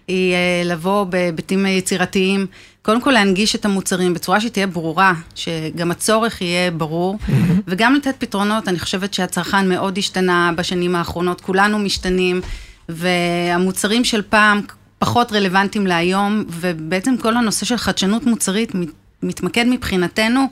היא 0.08 0.34
אה, 0.34 0.62
לבוא 0.66 1.04
בהיבטים 1.04 1.66
יצירתיים. 1.66 2.46
קודם 2.82 3.02
כל 3.02 3.12
להנגיש 3.12 3.56
את 3.56 3.66
המוצרים 3.66 4.14
בצורה 4.14 4.42
שתהיה 4.42 4.68
ברורה, 4.68 5.14
שגם 5.36 5.92
הצורך 5.92 6.42
יהיה 6.42 6.72
ברור, 6.72 7.18
mm-hmm. 7.18 7.32
וגם 7.68 7.96
לתת 7.96 8.16
פתרונות. 8.18 8.68
אני 8.68 8.80
חושבת 8.80 9.14
שהצרכן 9.14 9.70
מאוד 9.70 9.98
השתנה 9.98 10.52
בשנים 10.56 10.96
האחרונות, 10.96 11.42
כולנו 11.42 11.80
משתנים, 11.80 12.42
והמוצרים 12.90 14.04
של 14.04 14.22
פעם 14.30 14.62
פחות 15.00 15.34
רלוונטיים 15.34 15.88
להיום, 15.88 16.44
ובעצם 16.50 17.18
כל 17.18 17.38
הנושא 17.38 17.66
של 17.66 17.78
חדשנות 17.78 18.26
מוצרית 18.26 18.72
מתמקד 19.24 19.66
מבחינתנו 19.70 20.46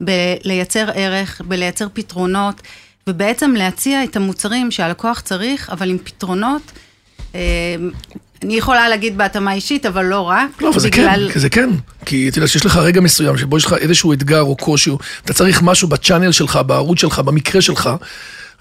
בלייצר 0.00 0.88
ערך, 0.94 1.40
בלייצר 1.44 1.86
פתרונות, 1.92 2.62
ובעצם 3.06 3.54
להציע 3.54 4.04
את 4.04 4.16
המוצרים 4.16 4.70
שהלקוח 4.70 5.20
צריך, 5.20 5.70
אבל 5.70 5.90
עם 5.90 5.98
פתרונות. 6.04 6.62
אה, 7.34 7.40
אני 8.42 8.54
יכולה 8.54 8.88
להגיד 8.88 9.18
בהתאמה 9.18 9.52
אישית, 9.52 9.86
אבל 9.86 10.04
לא 10.04 10.20
רק. 10.20 10.62
לא, 10.62 10.70
אבל 10.70 10.80
זה 10.80 10.90
כן, 10.90 11.18
זה 11.34 11.48
כן. 11.48 11.70
כי 12.06 12.28
אתה 12.28 12.38
יודע 12.38 12.48
שיש 12.48 12.66
לך 12.66 12.76
רגע 12.76 13.00
מסוים 13.00 13.38
שבו 13.38 13.56
יש 13.56 13.64
לך 13.64 13.72
איזשהו 13.72 14.12
אתגר 14.12 14.40
או 14.40 14.56
קושי, 14.56 14.90
אתה 15.24 15.32
צריך 15.32 15.62
משהו 15.62 15.88
בצ'אנל 15.88 16.32
שלך, 16.32 16.60
בערוץ 16.66 17.00
שלך, 17.00 17.18
במקרה 17.18 17.60
שלך. 17.60 17.90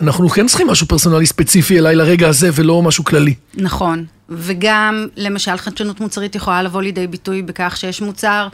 אנחנו 0.01 0.29
כן 0.29 0.47
צריכים 0.47 0.67
משהו 0.67 0.88
פרסונלי 0.88 1.25
ספציפי 1.25 1.79
אליי 1.79 1.95
לרגע 1.95 2.27
הזה, 2.27 2.50
ולא 2.53 2.81
משהו 2.81 3.03
כללי. 3.03 3.33
נכון. 3.56 4.06
וגם, 4.29 5.07
למשל, 5.15 5.57
חדשנות 5.57 6.00
מוצרית 6.00 6.35
יכולה 6.35 6.63
לבוא 6.63 6.81
לידי 6.81 7.07
ביטוי 7.07 7.41
בכך 7.41 7.77
שיש 7.77 8.01
מוצר 8.01 8.47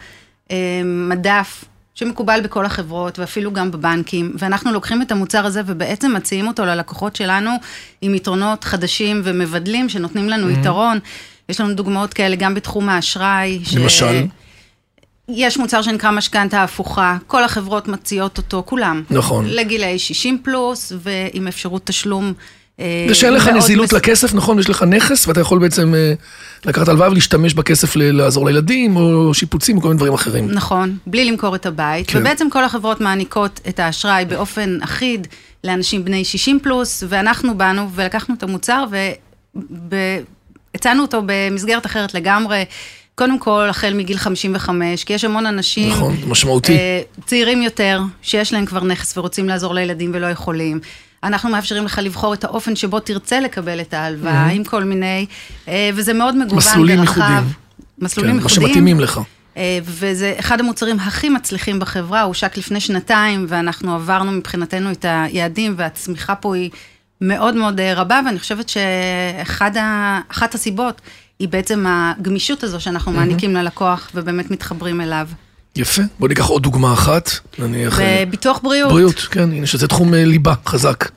מדף 0.85 1.65
שמקובל 1.95 2.41
בכל 2.43 2.65
החברות 2.65 3.19
ואפילו 3.19 3.53
גם 3.53 3.71
בבנקים, 3.71 4.33
ואנחנו 4.39 4.71
לוקחים 4.71 5.01
את 5.01 5.11
המוצר 5.11 5.45
הזה 5.45 5.61
ובעצם 5.65 6.13
מציעים 6.15 6.47
אותו 6.47 6.65
ללקוחות 6.65 7.15
שלנו 7.15 7.51
עם 8.01 8.15
יתרונות 8.15 8.63
חדשים 8.63 9.21
ומבדלים 9.23 9.89
שנותנים 9.89 10.29
לנו 10.29 10.49
mm-hmm. 10.49 10.59
יתרון. 10.59 10.99
יש 11.49 11.61
לנו 11.61 11.73
דוגמאות 11.73 12.13
כאלה 12.13 12.35
גם 12.35 12.53
בתחום 12.53 12.89
האשראי. 12.89 13.59
למשל? 13.75 14.25
ש... 14.25 14.45
יש 15.29 15.57
מוצר 15.57 15.81
שנקרא 15.81 16.11
משכנתה 16.11 16.63
הפוכה, 16.63 17.17
כל 17.27 17.43
החברות 17.43 17.87
מציעות 17.87 18.37
אותו, 18.37 18.63
כולם. 18.65 19.03
נכון. 19.09 19.45
לגילאי 19.47 19.99
60 19.99 20.37
פלוס, 20.43 20.91
ועם 20.95 21.47
אפשרות 21.47 21.85
תשלום 21.85 22.33
ושאין 23.09 23.33
לך 23.33 23.47
נזילות 23.47 23.93
לכסף, 23.93 24.33
נכון? 24.33 24.59
יש 24.59 24.69
לך 24.69 24.83
נכס, 24.83 25.27
ואתה 25.27 25.41
יכול 25.41 25.59
בעצם 25.59 25.95
אה, 25.95 26.13
לקחת 26.65 26.87
הלוואה 26.87 27.09
ולהשתמש 27.09 27.53
בכסף 27.53 27.95
לעזור 27.95 28.45
לילדים, 28.45 28.95
או 28.95 29.33
שיפוצים, 29.33 29.77
או 29.77 29.81
כל 29.81 29.87
מיני 29.87 29.97
דברים 29.97 30.13
אחרים. 30.13 30.51
נכון, 30.51 30.97
בלי 31.07 31.25
למכור 31.25 31.55
את 31.55 31.65
הבית. 31.65 32.07
כן. 32.07 32.19
ובעצם 32.19 32.49
כל 32.49 32.63
החברות 32.63 33.01
מעניקות 33.01 33.59
את 33.69 33.79
האשראי 33.79 34.25
באופן 34.25 34.77
אחיד 34.83 35.27
לאנשים 35.63 36.05
בני 36.05 36.23
60 36.23 36.59
פלוס, 36.59 37.03
ואנחנו 37.09 37.57
באנו 37.57 37.89
ולקחנו 37.95 38.35
את 38.35 38.43
המוצר 38.43 38.85
והצענו 40.73 41.01
אותו 41.01 41.21
במסגרת 41.25 41.85
אחרת 41.85 42.13
לגמרי. 42.13 42.65
קודם 43.15 43.39
כל, 43.39 43.67
החל 43.69 43.93
מגיל 43.93 44.17
55, 44.17 45.03
כי 45.03 45.13
יש 45.13 45.25
המון 45.25 45.45
אנשים... 45.45 45.89
נכון, 45.89 46.15
משמעותי. 46.27 46.73
אה, 46.73 47.01
צעירים 47.25 47.61
יותר, 47.61 48.01
שיש 48.21 48.53
להם 48.53 48.65
כבר 48.65 48.83
נכס 48.83 49.17
ורוצים 49.17 49.49
לעזור 49.49 49.73
לילדים 49.73 50.11
ולא 50.13 50.27
יכולים. 50.27 50.79
אנחנו 51.25 51.49
מאפשרים 51.49 51.85
לך 51.85 51.99
לבחור 52.03 52.33
את 52.33 52.43
האופן 52.43 52.75
שבו 52.75 52.99
תרצה 52.99 53.39
לקבל 53.39 53.81
את 53.81 53.93
ההלוואה, 53.93 54.47
mm-hmm. 54.47 54.51
עם 54.51 54.63
כל 54.63 54.83
מיני, 54.83 55.25
אה, 55.67 55.89
וזה 55.93 56.13
מאוד 56.13 56.35
מגוון 56.35 56.57
מסלולים 56.57 56.99
ורחב. 56.99 57.21
ייחודיים. 57.21 57.43
מסלולים 57.99 58.31
כן, 58.31 58.37
ייחודיים. 58.37 58.61
מה 58.61 58.67
שמתאימים 58.67 58.99
לך. 58.99 59.21
אה, 59.57 59.79
וזה 59.83 60.35
אחד 60.39 60.59
המוצרים 60.59 60.99
הכי 60.99 61.29
מצליחים 61.29 61.79
בחברה, 61.79 62.21
הוא 62.21 62.27
הושק 62.27 62.57
לפני 62.57 62.79
שנתיים, 62.79 63.45
ואנחנו 63.49 63.95
עברנו 63.95 64.31
מבחינתנו 64.31 64.91
את 64.91 65.05
היעדים, 65.07 65.73
והצמיחה 65.77 66.35
פה 66.35 66.55
היא 66.55 66.69
מאוד 67.21 67.55
מאוד 67.55 67.79
אה, 67.79 67.93
רבה, 67.93 68.21
ואני 68.25 68.39
חושבת 68.39 68.69
שאחת 68.69 70.55
הסיבות 70.55 71.01
היא 71.39 71.47
בעצם 71.47 71.85
הגמישות 71.87 72.63
הזו 72.63 72.79
שאנחנו 72.79 73.11
mm-hmm. 73.11 73.15
מעניקים 73.15 73.55
ללקוח, 73.55 74.09
ובאמת 74.15 74.51
מתחברים 74.51 75.01
אליו. 75.01 75.27
יפה, 75.75 76.01
בוא 76.19 76.27
ניקח 76.27 76.45
עוד 76.45 76.63
דוגמה 76.63 76.93
אחת, 76.93 77.31
נניח... 77.59 77.99
בביטוח 78.01 78.59
בריאות. 78.63 78.91
בריאות, 78.91 79.19
כן, 79.19 79.51
הנה 79.51 79.65
שזה 79.65 79.87
תחום 79.87 80.13
ליבה 80.13 80.53
חזק. 80.65 81.09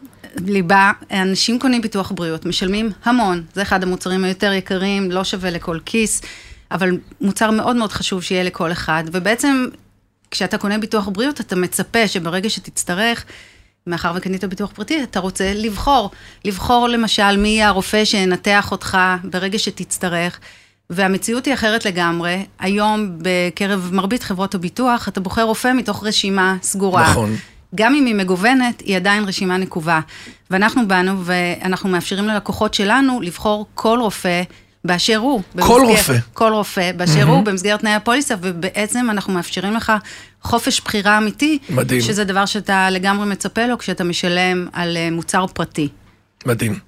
ליבה, 0.46 0.92
אנשים 1.10 1.58
קונים 1.58 1.82
ביטוח 1.82 2.12
בריאות, 2.12 2.46
משלמים 2.46 2.90
המון, 3.04 3.42
זה 3.54 3.62
אחד 3.62 3.82
המוצרים 3.82 4.24
היותר 4.24 4.52
יקרים, 4.52 5.10
לא 5.10 5.24
שווה 5.24 5.50
לכל 5.50 5.78
כיס, 5.84 6.22
אבל 6.70 6.98
מוצר 7.20 7.50
מאוד 7.50 7.76
מאוד 7.76 7.92
חשוב 7.92 8.22
שיהיה 8.22 8.42
לכל 8.42 8.72
אחד, 8.72 9.04
ובעצם 9.12 9.66
כשאתה 10.30 10.58
קונה 10.58 10.78
ביטוח 10.78 11.08
בריאות, 11.08 11.40
אתה 11.40 11.56
מצפה 11.56 12.08
שברגע 12.08 12.50
שתצטרך, 12.50 13.24
מאחר 13.86 14.12
וקנית 14.16 14.44
ביטוח 14.44 14.70
פרטי, 14.74 15.02
אתה 15.02 15.20
רוצה 15.20 15.52
לבחור. 15.54 16.10
לבחור 16.44 16.88
למשל 16.88 17.36
מי 17.36 17.48
יהיה 17.48 17.68
הרופא 17.68 18.04
שינתח 18.04 18.72
אותך 18.72 18.98
ברגע 19.24 19.58
שתצטרך. 19.58 20.38
והמציאות 20.90 21.46
היא 21.46 21.54
אחרת 21.54 21.84
לגמרי. 21.84 22.46
היום 22.58 23.18
בקרב 23.18 23.90
מרבית 23.92 24.22
חברות 24.22 24.54
הביטוח, 24.54 25.08
אתה 25.08 25.20
בוחר 25.20 25.42
רופא 25.42 25.72
מתוך 25.72 26.04
רשימה 26.04 26.56
סגורה. 26.62 27.10
נכון. 27.10 27.36
גם 27.74 27.94
אם 27.94 28.06
היא 28.06 28.14
מגוונת, 28.14 28.80
היא 28.80 28.96
עדיין 28.96 29.24
רשימה 29.24 29.56
נקובה. 29.56 30.00
ואנחנו 30.50 30.88
באנו 30.88 31.24
ואנחנו 31.24 31.88
מאפשרים 31.88 32.28
ללקוחות 32.28 32.74
שלנו 32.74 33.20
לבחור 33.20 33.66
כל 33.74 33.98
רופא 34.02 34.42
באשר 34.84 35.16
הוא. 35.16 35.42
כל 35.60 35.60
במסגרת, 35.60 35.88
רופא. 35.88 36.18
כל 36.32 36.52
רופא, 36.52 36.92
באשר 36.92 37.22
mm-hmm. 37.22 37.28
הוא, 37.28 37.44
במסגרת 37.44 37.80
תנאי 37.80 37.92
הפוליסה, 37.92 38.34
ובעצם 38.40 39.10
אנחנו 39.10 39.32
מאפשרים 39.32 39.72
לך 39.72 39.92
חופש 40.42 40.80
בחירה 40.80 41.18
אמיתי. 41.18 41.58
מדהים. 41.70 42.00
שזה 42.00 42.24
דבר 42.24 42.46
שאתה 42.46 42.90
לגמרי 42.90 43.26
מצפה 43.26 43.66
לו 43.66 43.78
כשאתה 43.78 44.04
משלם 44.04 44.68
על 44.72 44.96
אה, 44.96 45.08
מוצר 45.10 45.46
פרטי. 45.46 45.88
מדהים. 46.46 46.78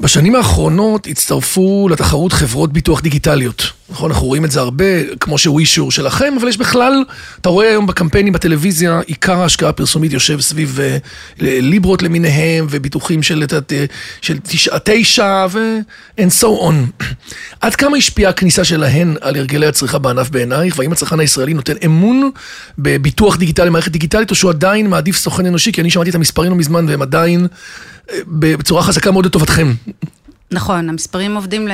בשנים 0.00 0.34
האחרונות 0.34 1.06
הצטרפו 1.06 1.88
לתחרות 1.88 2.32
חברות 2.32 2.72
ביטוח 2.72 3.00
דיגיטליות. 3.00 3.72
נכון, 3.90 4.10
אנחנו 4.10 4.26
רואים 4.26 4.44
את 4.44 4.50
זה 4.50 4.60
הרבה, 4.60 4.84
כמו 5.20 5.38
שווישור 5.38 5.90
שלכם, 5.90 6.34
אבל 6.40 6.48
יש 6.48 6.56
בכלל, 6.56 7.04
אתה 7.40 7.48
רואה 7.48 7.68
היום 7.68 7.86
בקמפיינים 7.86 8.32
בטלוויזיה, 8.32 9.00
עיקר 9.06 9.40
ההשקעה 9.40 9.68
הפרסומית 9.68 10.12
יושב 10.12 10.40
סביב 10.40 10.78
uh, 10.78 11.42
ליברות 11.42 12.02
למיניהם, 12.02 12.66
וביטוחים 12.70 13.22
של, 13.22 13.44
uh, 13.48 13.72
של 14.20 14.38
תשעה 14.42 14.78
תשע, 14.84 15.46
ו-and 15.50 16.42
so 16.42 16.46
on. 16.46 17.04
עד 17.60 17.74
כמה 17.74 17.96
השפיעה 17.96 18.30
הכניסה 18.30 18.64
שלהן 18.64 19.16
על 19.20 19.36
הרגלי 19.36 19.66
הצריכה 19.66 19.98
בענף 19.98 20.30
בעינייך, 20.30 20.78
והאם 20.78 20.92
הצרכן 20.92 21.20
הישראלי 21.20 21.54
נותן 21.54 21.74
אמון 21.84 22.30
בביטוח 22.78 23.36
דיגיטלי, 23.36 23.70
מערכת 23.70 23.92
דיגיטלית, 23.92 24.30
או 24.30 24.34
שהוא 24.34 24.50
עדיין 24.50 24.86
מעדיף 24.90 25.16
סוכן 25.16 25.46
אנושי, 25.46 25.72
כי 25.72 25.80
אני 25.80 25.90
שמעתי 25.90 26.10
את 26.10 26.14
המספרים 26.14 26.50
לא 26.50 26.56
מזמן, 26.56 26.88
והם 26.88 27.02
עדיין... 27.02 27.46
בצורה 28.26 28.82
חזקה 28.82 29.10
מאוד 29.10 29.26
לטובתכם. 29.26 29.72
נכון, 30.50 30.88
המספרים 30.88 31.34
עובדים 31.34 31.68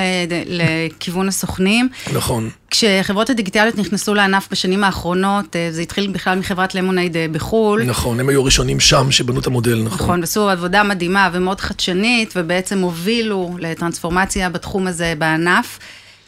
לכיוון 0.46 1.28
הסוכנים. 1.28 1.88
נכון. 2.12 2.50
כשחברות 2.70 3.30
הדיגיטליות 3.30 3.78
נכנסו 3.78 4.14
לענף 4.14 4.48
בשנים 4.50 4.84
האחרונות, 4.84 5.56
אה, 5.56 5.68
זה 5.70 5.82
התחיל 5.82 6.10
בכלל 6.10 6.38
מחברת 6.38 6.74
למונייד 6.74 7.16
אה, 7.16 7.26
בחו"ל. 7.32 7.82
נכון, 7.84 8.20
הם 8.20 8.28
היו 8.28 8.40
הראשונים 8.40 8.80
שם 8.80 9.10
שבנו 9.10 9.40
את 9.40 9.46
המודל, 9.46 9.82
נכון. 9.84 9.98
נכון, 9.98 10.20
ועשו 10.20 10.48
עבודה 10.48 10.82
מדהימה 10.82 11.30
ומאוד 11.32 11.60
חדשנית, 11.60 12.32
ובעצם 12.36 12.78
הובילו 12.78 13.56
לטרנספורמציה 13.58 14.50
בתחום 14.50 14.86
הזה 14.86 15.14
בענף. 15.18 15.78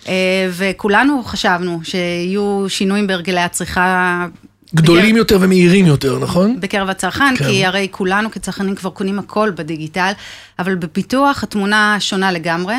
אה, 0.09 0.49
וכולנו 0.51 1.23
חשבנו 1.25 1.81
שיהיו 1.83 2.65
שינויים 2.69 3.07
בהרגלי 3.07 3.41
הצריכה 3.41 4.27
גדולים 4.75 5.09
בקר... 5.09 5.17
יותר 5.17 5.39
ומהירים 5.41 5.87
יותר, 5.87 6.19
נכון? 6.19 6.61
בקרב 6.61 6.89
הצרכן, 6.89 7.37
כן. 7.37 7.45
כי 7.45 7.65
הרי 7.67 7.89
כולנו 7.91 8.31
כצרכנים 8.31 8.75
כבר 8.75 8.91
קונים 8.91 9.19
הכל 9.19 9.53
בדיגיטל, 9.55 10.13
אבל 10.59 10.75
בפיתוח 10.75 11.43
התמונה 11.43 11.97
שונה 12.01 12.33
לגמרי, 12.33 12.77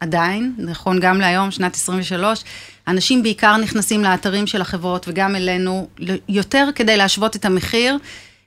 עדיין, 0.00 0.54
נכון 0.58 1.00
גם 1.00 1.20
להיום, 1.20 1.50
שנת 1.50 1.74
23, 1.74 2.44
אנשים 2.88 3.22
בעיקר 3.22 3.56
נכנסים 3.56 4.02
לאתרים 4.02 4.46
של 4.46 4.60
החברות 4.60 5.06
וגם 5.08 5.36
אלינו, 5.36 5.88
יותר 6.28 6.68
כדי 6.74 6.96
להשוות 6.96 7.36
את 7.36 7.44
המחיר. 7.44 7.98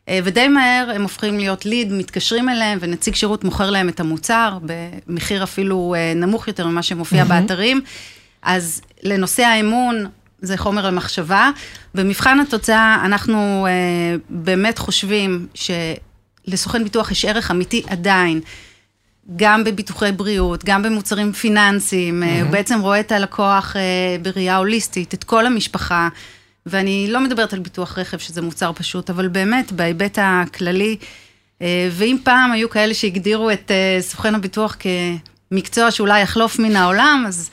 אה, 0.10 0.20
ודי 0.24 0.48
מהר 0.48 0.92
הם 0.96 1.02
הופכים 1.02 1.38
להיות 1.38 1.66
ליד, 1.66 1.92
מתקשרים 1.92 2.50
אליהם, 2.50 2.78
ונציג 2.82 3.16
שירות 3.16 3.44
מוכר 3.44 3.70
להם 3.70 3.90
את 3.90 4.00
המוצר, 4.00 4.58
במחיר 4.62 5.44
אפילו 5.44 5.96
אה, 5.98 6.14
נמוך 6.16 6.48
יותר 6.48 6.68
ממה 6.68 6.84
שמופיע 6.84 7.24
mm-hmm. 7.24 7.26
באתרים. 7.26 7.82
אז 8.42 8.82
לנושא 9.04 9.44
האמון, 9.44 10.06
זה 10.42 10.58
חומר 10.58 10.88
למחשבה. 10.88 11.52
במבחן 11.96 12.40
התוצאה, 12.40 13.02
אנחנו 13.06 13.68
אה, 13.70 14.16
באמת 14.30 14.78
חושבים 14.78 15.48
שלסוכן 15.54 16.84
ביטוח 16.84 17.12
יש 17.12 17.26
ערך 17.26 17.52
אמיתי 17.52 17.84
עדיין. 17.88 18.42
גם 19.36 19.64
בביטוחי 19.64 20.12
בריאות, 20.12 20.66
גם 20.66 20.84
במוצרים 20.84 21.34
פיננסיים, 21.34 22.24
mm-hmm. 22.24 22.44
הוא 22.44 22.52
בעצם 22.52 22.80
רואה 22.80 23.00
את 23.00 23.12
הלקוח 23.12 23.76
אה, 23.76 23.82
בראייה 24.22 24.58
הוליסטית, 24.58 25.14
את 25.14 25.24
כל 25.24 25.46
המשפחה, 25.46 26.10
ואני 26.66 27.08
לא 27.10 27.20
מדברת 27.20 27.54
על 27.54 27.60
ביטוח 27.60 27.98
רכב, 27.98 28.18
שזה 28.18 28.42
מוצר 28.42 28.72
פשוט, 28.74 29.10
אבל 29.10 29.28
באמת, 29.28 29.72
בהיבט 29.72 30.18
הכללי, 30.22 30.98
אה, 31.62 31.90
ואם 31.92 32.18
פעם 32.24 32.52
היו 32.52 32.70
כאלה 32.70 32.94
שהגדירו 32.94 33.52
את 33.52 33.72
סוכן 34.00 34.36
הביטוח 34.36 34.78
כמקצוע 35.52 35.92
שאולי 35.92 36.22
יחלוף 36.22 36.60
מן 36.60 36.76
העולם, 36.76 37.24
אז 37.28 37.50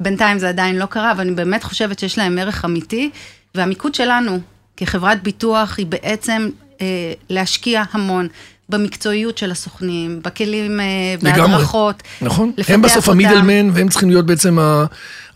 בינתיים 0.00 0.38
זה 0.38 0.48
עדיין 0.48 0.76
לא 0.76 0.86
קרה, 0.86 1.12
אבל 1.12 1.20
אני 1.20 1.30
באמת 1.32 1.64
חושבת 1.64 1.98
שיש 1.98 2.18
להם 2.18 2.38
ערך 2.38 2.64
אמיתי, 2.64 3.10
והמיקוד 3.54 3.94
שלנו 3.94 4.38
כחברת 4.76 5.22
ביטוח 5.22 5.78
היא 5.78 5.86
בעצם 5.86 6.48
אה, 6.80 6.86
להשקיע 7.28 7.82
המון. 7.92 8.28
במקצועיות 8.70 9.38
של 9.38 9.50
הסוכנים, 9.50 10.20
בכלים, 10.24 10.80
אה, 10.80 11.14
בהדרכות. 11.22 12.02
נכון, 12.22 12.52
הם 12.68 12.82
בסוף. 12.82 13.08
המידלמן, 13.08 13.70
והם 13.70 13.88
צריכים 13.88 14.10
להיות 14.10 14.26
בעצם 14.26 14.58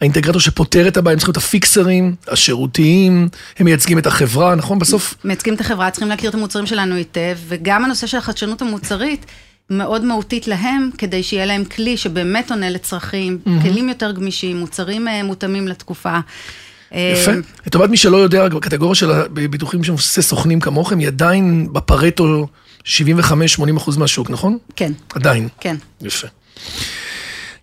האינטגרטור 0.01 0.41
שפותר 0.41 0.89
את 0.89 0.97
הבעיה, 0.97 1.13
הם 1.13 1.19
צריכים 1.19 1.31
להיות 1.33 1.45
הפיקסרים, 1.45 2.15
השירותיים, 2.29 3.29
הם 3.59 3.67
מייצגים 3.67 3.99
את 3.99 4.07
החברה, 4.07 4.55
נכון? 4.55 4.79
בסוף... 4.79 5.15
מייצגים 5.25 5.55
את 5.55 5.61
החברה, 5.61 5.91
צריכים 5.91 6.09
להכיר 6.09 6.31
את 6.31 6.35
המוצרים 6.35 6.67
שלנו 6.67 6.95
היטב, 6.95 7.37
וגם 7.49 7.85
הנושא 7.85 8.07
של 8.07 8.19
החדשנות 8.19 8.63
המוצרית. 8.63 9.27
מאוד 9.71 10.05
מהותית 10.05 10.49
להם, 10.49 10.91
כדי 10.99 11.23
שיהיה 11.23 11.47
להם 11.47 11.65
כלי 11.65 11.97
שבאמת 11.97 12.51
עונה 12.51 12.71
לצרכים, 12.71 13.39
mm-hmm. 13.47 13.63
כלים 13.63 13.89
יותר 13.89 14.13
גמישים, 14.13 14.57
מוצרים 14.57 15.09
אה, 15.09 15.23
מותאמים 15.23 15.69
לתקופה. 15.69 16.19
יפה. 16.93 17.31
אה, 17.31 17.37
לטובת 17.67 17.91
מי 17.91 17.97
שלא 17.97 18.17
יודע, 18.17 18.45
הקטגוריה 18.45 18.95
של 18.95 19.11
הביטוחים 19.11 19.85
שמבוססי 19.85 20.23
סוכנים 20.23 20.61
כמוכם, 20.61 20.99
היא 20.99 21.09
עדיין 21.09 21.69
בפרטו 21.73 22.47
75-80 22.85 22.87
אחוז 23.77 23.97
מהשוק, 23.97 24.31
נכון? 24.31 24.59
כן. 24.77 24.93
עדיין. 25.15 25.49
כן. 25.61 25.77
יפה. 26.01 26.27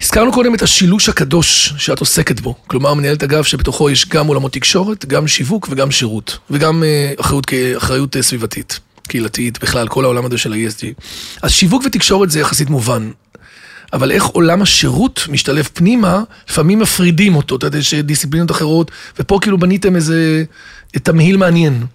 הזכרנו 0.02 0.32
קודם 0.32 0.56
את 0.56 0.62
השילוש 0.62 1.10
הקדוש 1.10 1.74
שאת 1.78 2.00
עוסקת 2.00 2.40
בו, 2.40 2.56
כלומר 2.68 2.94
מנהלת 2.94 3.24
אגף 3.24 3.48
שבתוכו 3.48 3.90
יש 3.90 4.10
גם 4.10 4.28
עולמות 4.28 4.54
תקשורת, 4.54 5.06
גם 5.06 5.28
שיווק 5.28 5.68
וגם 5.72 5.92
שירות, 5.92 6.38
וגם 6.50 6.84
אה, 6.84 7.14
אחריות, 7.20 7.46
אחריות 7.78 8.16
סביבתית. 8.22 8.80
קהילתית, 9.12 9.64
בכלל, 9.64 9.88
כל 9.88 10.04
העולם 10.04 10.26
הזה 10.26 10.38
של 10.38 10.54
ה-ESG. 10.54 11.04
אז 11.42 11.52
שיווק 11.52 11.84
ותקשורת 11.86 12.32
זה 12.32 12.40
יחסית 12.40 12.70
מובן. 12.70 13.12
אבל 13.94 14.12
איך 14.12 14.26
עולם 14.26 14.62
השירות 14.62 15.26
משתלב 15.30 15.68
פנימה, 15.74 16.24
לפעמים 16.50 16.80
מפרידים 16.80 17.36
אותו, 17.36 17.56
אתה 17.56 17.68
יודע, 17.68 17.78
יש 17.78 17.94
דיסציפלינות 17.94 18.52
אחרות, 18.52 18.92
ופה 19.20 19.40
כאילו 19.42 19.58
בניתם 19.58 19.96
איזה 19.96 20.44
תמהיל 20.92 21.38
מעניין. 21.38 21.86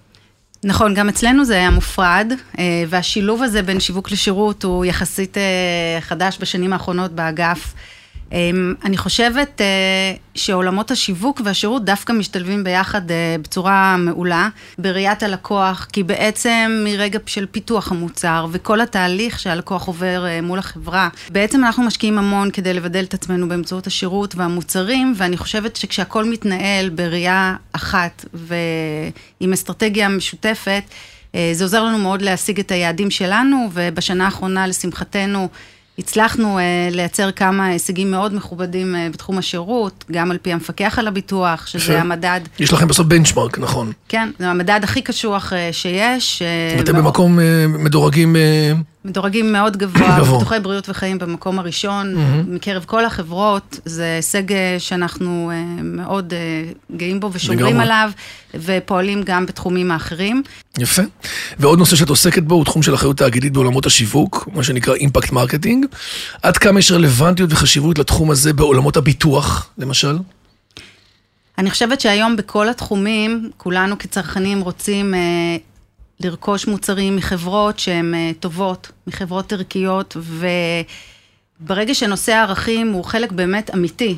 נכון, 0.64 0.94
גם 0.94 1.08
אצלנו 1.08 1.44
זה 1.44 1.54
היה 1.54 1.70
מופרד, 1.70 2.32
אה, 2.58 2.84
והשילוב 2.88 3.42
הזה 3.42 3.62
בין 3.62 3.80
שיווק 3.80 4.10
לשירות 4.10 4.64
הוא 4.64 4.84
יחסית 4.84 5.38
אה, 5.38 6.00
חדש 6.00 6.38
בשנים 6.40 6.72
האחרונות 6.72 7.12
באגף. 7.12 7.74
אמ, 8.32 8.74
אני 8.84 8.96
חושבת 8.96 9.60
אה, 9.60 9.66
שעולמות 10.34 10.90
השיווק 10.90 11.40
והשירות 11.44 11.84
דווקא 11.84 12.12
משתלבים 12.12 12.64
ביחד 12.64 13.10
אה, 13.10 13.36
בצורה 13.42 13.96
מעולה 13.96 14.48
בראיית 14.78 15.22
הלקוח, 15.22 15.86
כי 15.92 16.02
בעצם 16.02 16.82
מרגע 16.84 17.18
של 17.26 17.46
פיתוח 17.50 17.92
המוצר 17.92 18.46
וכל 18.50 18.80
התהליך 18.80 19.38
שהלקוח 19.38 19.86
עובר 19.86 20.26
אה, 20.26 20.40
מול 20.40 20.58
החברה, 20.58 21.08
בעצם 21.30 21.64
אנחנו 21.64 21.82
משקיעים 21.82 22.18
המון 22.18 22.50
כדי 22.50 22.74
לבדל 22.74 23.04
את 23.04 23.14
עצמנו 23.14 23.48
באמצעות 23.48 23.86
השירות 23.86 24.34
והמוצרים, 24.34 25.14
ואני 25.16 25.36
חושבת 25.36 25.76
שכשהכול 25.76 26.24
מתנהל 26.24 26.88
בראייה 26.88 27.56
אחת 27.72 28.24
ועם 28.34 29.52
אסטרטגיה 29.52 30.08
משותפת, 30.08 30.82
זה 31.52 31.64
עוזר 31.64 31.84
לנו 31.84 31.98
מאוד 31.98 32.22
להשיג 32.22 32.60
את 32.60 32.70
היעדים 32.70 33.10
שלנו, 33.10 33.68
ובשנה 33.72 34.24
האחרונה, 34.24 34.66
לשמחתנו, 34.66 35.48
הצלחנו 35.98 36.58
uh, 36.58 36.94
לייצר 36.94 37.30
כמה 37.30 37.66
הישגים 37.66 38.10
מאוד 38.10 38.34
מכובדים 38.34 38.94
uh, 38.94 39.12
בתחום 39.12 39.38
השירות, 39.38 40.04
גם 40.12 40.30
על 40.30 40.38
פי 40.38 40.52
המפקח 40.52 40.98
על 40.98 41.08
הביטוח, 41.08 41.66
שזה 41.66 41.84
ש... 41.84 41.90
המדד. 41.90 42.40
יש 42.58 42.72
לכם 42.72 42.88
בסוף 42.88 43.06
בנצ'מארק, 43.06 43.58
נכון. 43.58 43.92
כן, 44.08 44.28
זה 44.38 44.48
המדד 44.48 44.80
הכי 44.82 45.02
קשוח 45.02 45.52
uh, 45.52 45.56
שיש. 45.72 46.42
ואתם 46.78 46.92
מאוד... 46.92 47.04
במקום 47.04 47.38
uh, 47.38 47.42
מדורגים... 47.78 48.36
מדורגים 49.06 49.52
מאוד 49.52 49.76
גבוה, 49.76 50.20
ביטוחי 50.20 50.56
בריאות 50.62 50.88
וחיים 50.88 51.18
במקום 51.18 51.58
הראשון. 51.58 52.14
מקרב 52.48 52.84
כל 52.84 53.04
החברות, 53.04 53.80
זה 53.84 54.14
הישג 54.16 54.52
אה, 54.52 54.76
שאנחנו 54.78 55.50
אה, 55.54 55.82
מאוד 55.82 56.32
אה, 56.32 56.70
גאים 56.96 57.20
בו 57.20 57.30
ושומרים. 57.32 57.80
עליו, 57.80 58.10
ופועלים 58.54 59.22
גם 59.22 59.46
בתחומים 59.46 59.90
האחרים. 59.90 60.42
יפה. 60.78 61.02
ועוד 61.58 61.78
נושא 61.78 61.96
שאת 61.96 62.08
עוסקת 62.08 62.42
בו 62.42 62.54
הוא 62.54 62.64
תחום 62.64 62.82
של 62.82 62.94
אחריות 62.94 63.16
תאגידית 63.16 63.52
בעולמות 63.52 63.86
השיווק, 63.86 64.48
מה 64.52 64.64
שנקרא 64.64 64.94
impact 64.94 65.32
marketing. 65.32 65.86
עד 66.42 66.56
כמה 66.56 66.78
יש 66.78 66.92
רלוונטיות 66.92 67.52
וחשיבות 67.52 67.98
לתחום 67.98 68.30
הזה 68.30 68.52
בעולמות 68.52 68.96
הביטוח, 68.96 69.70
למשל? 69.78 70.18
אני 71.58 71.70
חושבת 71.70 72.00
שהיום 72.00 72.36
בכל 72.36 72.68
התחומים, 72.68 73.50
כולנו 73.56 73.98
כצרכנים 73.98 74.60
רוצים 74.60 75.14
לרכוש 76.20 76.66
מוצרים 76.66 77.16
מחברות 77.16 77.78
שהן 77.78 78.14
אה, 78.14 78.30
טובות, 78.40 78.90
מחברות 79.06 79.52
ערכיות, 79.52 80.16
וברגע 81.60 81.94
שנושא 81.94 82.32
הערכים 82.32 82.92
הוא 82.92 83.04
חלק 83.04 83.32
באמת 83.32 83.70
אמיתי, 83.74 84.16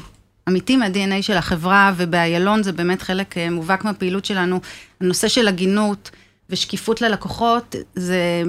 אמיתי 0.49 0.77
מה-DNA 0.77 1.23
של 1.23 1.37
החברה, 1.37 1.93
ובאיילון 1.97 2.63
זה 2.63 2.73
באמת 2.73 3.03
חלק 3.03 3.39
אה, 3.39 3.51
מובהק 3.51 3.85
מהפעילות 3.85 4.25
שלנו, 4.25 4.61
הנושא 5.01 5.29
של 5.29 5.49
הגינות 5.49 6.11
ושקיפות 6.51 7.01
ללקוחות, 7.01 7.77
זה, 7.95 8.43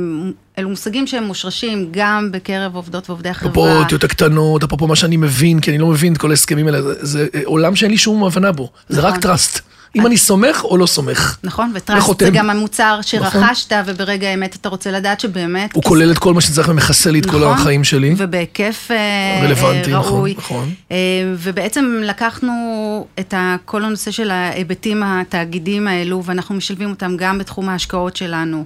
אלו 0.57 0.69
מושגים 0.69 1.07
שהם 1.07 1.23
מושרשים 1.23 1.89
גם 1.91 2.31
בקרב 2.31 2.75
עובדות 2.75 3.09
ועובדי 3.09 3.29
החברה. 3.29 3.51
אפרופו 3.51 3.79
אותיות 3.79 4.03
הקטנות, 4.03 4.63
אפרופו 4.63 4.87
מה 4.87 4.95
שאני 4.95 5.17
מבין, 5.17 5.59
כי 5.59 5.71
אני 5.71 5.77
לא 5.77 5.87
מבין 5.87 6.13
את 6.13 6.17
כל 6.17 6.31
ההסכמים 6.31 6.67
האלה, 6.67 6.81
זה, 6.81 6.95
זה 7.01 7.27
עולם 7.45 7.75
שאין 7.75 7.91
לי 7.91 7.97
שום 7.97 8.23
הבנה 8.23 8.51
בו, 8.51 8.69
זה 8.89 8.97
נכון. 8.99 9.11
רק 9.11 9.21
טראסט. 9.21 9.68
אם 9.95 10.05
אני 10.05 10.17
סומך 10.17 10.63
או 10.63 10.77
לא 10.77 10.85
סומך. 10.85 11.37
נכון, 11.43 11.71
וטראסט. 11.75 12.19
זה 12.19 12.29
גם 12.29 12.49
המוצר 12.49 12.99
שרכשת, 13.01 13.73
נכון. 13.73 13.93
וברגע 13.93 14.27
האמת 14.27 14.55
אתה 14.55 14.69
רוצה 14.69 14.91
לדעת 14.91 15.19
שבאמת... 15.19 15.73
הוא 15.73 15.83
כולל 15.83 16.11
את 16.11 16.17
כל 16.17 16.33
מה 16.33 16.41
שצריך 16.41 16.69
ומכסה 16.69 17.11
לי 17.11 17.19
את 17.19 17.25
כל 17.25 17.31
נכון, 17.31 17.53
החיים 17.53 17.83
שלי. 17.83 18.13
ובהיקף 18.17 18.87
אה, 18.91 19.41
רלוונטי, 19.43 19.91
נכון, 19.91 20.13
ראוי. 20.13 20.33
נכון. 20.37 20.73
אה, 20.91 20.97
ובעצם 21.37 22.01
לקחנו 22.03 23.07
את 23.19 23.33
כל 23.65 23.83
הנושא 23.85 24.11
של 24.11 24.31
ההיבטים 24.31 25.03
התאגידיים 25.03 25.87
האלו, 25.87 26.23
ואנחנו 26.25 26.55
משלבים 26.55 26.89
אותם 26.89 27.17
גם 27.17 27.37
בתחום 27.37 27.69
ההשקעות 27.69 28.15
שלנו, 28.15 28.65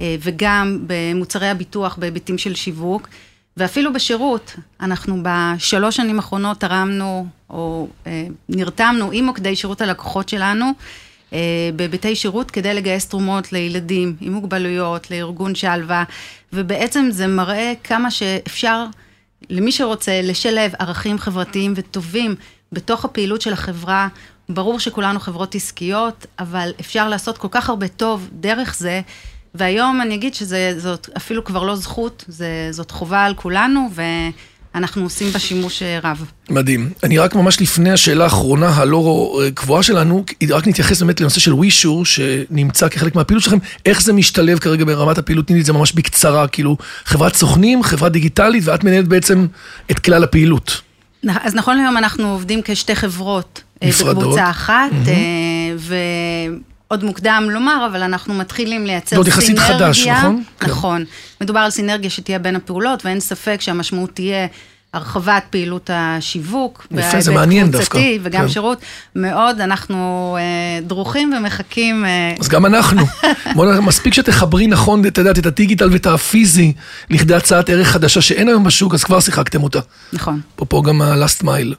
אה, 0.00 0.16
וגם 0.20 0.78
במוצרי 0.86 1.48
הביטוח 1.48 1.96
בהיבטים 1.96 2.38
של 2.38 2.54
שיווק, 2.54 3.08
ואפילו 3.56 3.92
בשירות. 3.92 4.56
אנחנו 4.80 5.22
בשלוש 5.22 5.96
שנים 5.96 6.16
האחרונות 6.16 6.60
תרמנו, 6.60 7.26
או 7.50 7.88
אה, 8.06 8.26
נרתמנו 8.48 9.10
עם 9.12 9.24
מוקדי 9.24 9.56
שירות 9.56 9.80
הלקוחות 9.80 10.28
שלנו, 10.28 10.72
אה, 11.32 11.70
בהיבטי 11.76 12.16
שירות 12.16 12.50
כדי 12.50 12.74
לגייס 12.74 13.08
תרומות 13.08 13.52
לילדים 13.52 14.16
עם 14.20 14.32
מוגבלויות, 14.32 15.10
לארגון 15.10 15.54
שלווה, 15.54 16.04
ובעצם 16.52 17.08
זה 17.10 17.26
מראה 17.26 17.72
כמה 17.84 18.10
שאפשר, 18.10 18.84
למי 19.50 19.72
שרוצה, 19.72 20.20
לשלב 20.22 20.72
ערכים 20.78 21.18
חברתיים 21.18 21.72
וטובים 21.76 22.34
בתוך 22.72 23.04
הפעילות 23.04 23.40
של 23.40 23.52
החברה. 23.52 24.08
ברור 24.48 24.80
שכולנו 24.80 25.20
חברות 25.20 25.54
עסקיות, 25.54 26.26
אבל 26.38 26.70
אפשר 26.80 27.08
לעשות 27.08 27.38
כל 27.38 27.48
כך 27.50 27.68
הרבה 27.68 27.88
טוב 27.88 28.28
דרך 28.32 28.74
זה, 28.78 29.00
והיום 29.54 30.00
אני 30.00 30.14
אגיד 30.14 30.34
שזאת 30.34 31.08
אפילו 31.16 31.44
כבר 31.44 31.62
לא 31.62 31.76
זכות, 31.76 32.24
זה, 32.28 32.68
זאת 32.70 32.90
חובה 32.90 33.24
על 33.24 33.34
כולנו, 33.34 33.90
ואנחנו 34.74 35.02
עושים 35.02 35.30
בה 35.30 35.38
שימוש 35.38 35.82
אה, 35.82 35.98
רב. 36.02 36.24
מדהים. 36.50 36.90
אני 37.02 37.18
רק 37.18 37.34
ממש 37.34 37.60
לפני 37.60 37.92
השאלה 37.92 38.24
האחרונה 38.24 38.68
הלא 38.68 39.40
קבועה 39.54 39.82
שלנו, 39.82 40.24
רק 40.50 40.66
נתייחס 40.66 41.02
באמת 41.02 41.20
לנושא 41.20 41.40
של 41.40 41.52
ווישור, 41.52 42.04
שנמצא 42.04 42.88
כחלק 42.88 43.14
מהפעילות 43.14 43.42
שלכם, 43.42 43.58
איך 43.86 44.02
זה 44.02 44.12
משתלב 44.12 44.58
כרגע 44.58 44.84
ברמת 44.84 45.18
הפעילות, 45.18 45.46
תני 45.46 45.54
לי 45.54 45.60
את 45.60 45.66
זה 45.66 45.72
ממש 45.72 45.92
בקצרה, 45.92 46.48
כאילו, 46.48 46.76
חברת 47.04 47.34
סוכנים, 47.34 47.82
חברה 47.82 48.08
דיגיטלית, 48.08 48.62
ואת 48.66 48.84
מנהלת 48.84 49.08
בעצם 49.08 49.46
את 49.90 49.98
כלל 49.98 50.24
הפעילות. 50.24 50.80
אז 51.28 51.54
נכון 51.54 51.76
להיום 51.76 51.96
אנחנו 51.96 52.32
עובדים 52.32 52.60
כשתי 52.64 52.94
חברות 52.94 53.62
אה, 53.82 53.88
נפרדות. 53.88 54.22
בקבוצה 54.22 54.50
אחת, 54.50 54.90
mm-hmm. 54.90 55.88
ועוד 56.94 57.04
מוקדם 57.04 57.48
לומר, 57.50 57.86
אבל 57.90 58.02
אנחנו 58.02 58.34
מתחילים 58.34 58.86
לייצר 58.86 59.16
סינרגיה. 59.16 59.32
יחסית 59.32 59.58
חדש, 59.58 60.06
נכון? 60.06 60.42
כן. 60.60 60.66
נכון. 60.66 61.04
מדובר 61.40 61.60
על 61.60 61.70
סינרגיה 61.70 62.10
שתהיה 62.10 62.38
בין 62.38 62.56
הפעולות, 62.56 63.04
ואין 63.04 63.20
ספק 63.20 63.60
שהמשמעות 63.60 64.10
תהיה 64.14 64.46
הרחבת 64.94 65.42
פעילות 65.50 65.90
השיווק. 65.92 66.86
יפה, 66.90 67.20
זה 67.20 67.32
מעניין 67.32 67.70
דווקא, 67.70 68.00
וגם 68.22 68.42
כן. 68.42 68.48
שירות. 68.48 68.78
מאוד, 69.16 69.60
אנחנו 69.60 70.36
אה, 70.40 70.80
דרוכים 70.86 71.32
ומחכים. 71.38 72.04
אה, 72.04 72.34
אז 72.40 72.48
גם 72.48 72.66
אנחנו. 72.66 73.02
בוא 73.56 73.80
מספיק 73.80 74.14
שתחברי 74.14 74.66
נכון, 74.66 75.06
את 75.06 75.18
יודעת, 75.18 75.38
את 75.38 75.46
הדיגיטל 75.46 75.88
ואת 75.92 76.06
הפיזי, 76.06 76.72
לכדי 77.10 77.34
הצעת 77.34 77.70
ערך 77.70 77.88
חדשה 77.88 78.20
שאין 78.20 78.48
היום 78.48 78.64
בשוק, 78.64 78.94
אז 78.94 79.04
כבר 79.04 79.20
שיחקתם 79.20 79.62
אותה. 79.62 79.80
נכון. 80.12 80.40
אפרופו 80.54 80.82
גם 80.82 81.02
ה-last 81.02 81.42
mile. 81.42 81.74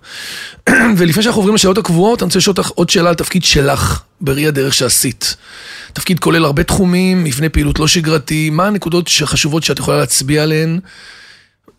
ולפני 0.97 1.23
שאנחנו 1.23 1.39
עוברים 1.39 1.55
לשאלות 1.55 1.77
הקבועות, 1.77 2.21
אני 2.21 2.27
רוצה 2.27 2.39
לשאול 2.39 2.55
אותך 2.57 2.69
עוד 2.69 2.89
שאלה 2.89 3.09
על 3.09 3.15
תפקיד 3.15 3.43
שלך, 3.43 4.01
בראי 4.21 4.47
הדרך 4.47 4.73
שעשית. 4.73 5.35
תפקיד 5.93 6.19
כולל 6.19 6.45
הרבה 6.45 6.63
תחומים, 6.63 7.23
מבנה 7.23 7.49
פעילות 7.49 7.79
לא 7.79 7.87
שגרתי, 7.87 8.49
מה 8.49 8.67
הנקודות 8.67 9.07
שחשובות 9.07 9.63
שאת 9.63 9.79
יכולה 9.79 9.97
להצביע 9.97 10.43
עליהן? 10.43 10.79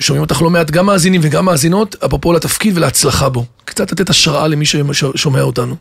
שומעים 0.00 0.22
אותך 0.22 0.42
לא 0.42 0.50
מעט, 0.50 0.70
גם 0.70 0.86
מאזינים 0.86 1.20
וגם 1.24 1.44
מאזינות, 1.44 1.96
אפרופו 2.04 2.32
לתפקיד 2.32 2.76
ולהצלחה 2.76 3.28
בו. 3.28 3.44
קצת 3.64 3.92
לתת 3.92 4.10
השראה 4.10 4.48
למי 4.48 4.64
ששומע 4.66 5.42
אותנו. 5.42 5.76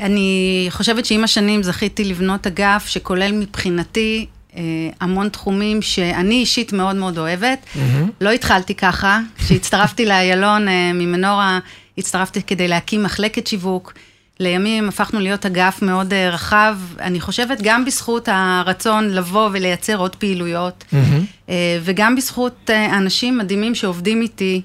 אני 0.00 0.66
חושבת 0.70 1.06
שעם 1.06 1.24
השנים 1.24 1.62
זכיתי 1.62 2.04
לבנות 2.04 2.46
אגף 2.46 2.86
שכולל 2.86 3.32
מבחינתי 3.32 4.26
אה, 4.56 4.62
המון 5.00 5.28
תחומים 5.28 5.82
שאני 5.82 6.34
אישית 6.34 6.72
מאוד 6.72 6.96
מאוד 6.96 7.18
אוהבת. 7.18 7.58
Mm-hmm. 7.64 7.78
לא 8.20 8.30
התחלתי 8.30 8.74
ככה, 8.74 9.20
כשהצטרפתי 9.38 10.06
לאיילון 10.06 10.68
אה, 10.68 10.92
ממנורה, 10.94 11.58
הצטרפתי 11.98 12.42
כדי 12.42 12.68
להקים 12.68 13.02
מחלקת 13.02 13.46
שיווק. 13.46 13.92
לימים 14.40 14.88
הפכנו 14.88 15.20
להיות 15.20 15.46
אגף 15.46 15.82
מאוד 15.82 16.12
אה, 16.12 16.30
רחב, 16.30 16.76
אני 17.00 17.20
חושבת 17.20 17.58
גם 17.62 17.84
בזכות 17.84 18.28
הרצון 18.32 19.10
לבוא 19.10 19.50
ולייצר 19.52 19.96
עוד 19.96 20.16
פעילויות, 20.16 20.84
mm-hmm. 20.92 21.50
וגם 21.82 22.16
בזכות 22.16 22.70
אה, 22.70 22.96
אנשים 22.96 23.38
מדהימים 23.38 23.74
שעובדים 23.74 24.22
איתי 24.22 24.62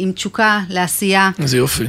עם 0.00 0.12
תשוקה 0.12 0.60
לעשייה. 0.68 1.30
איזה 1.38 1.56
יופי. 1.56 1.84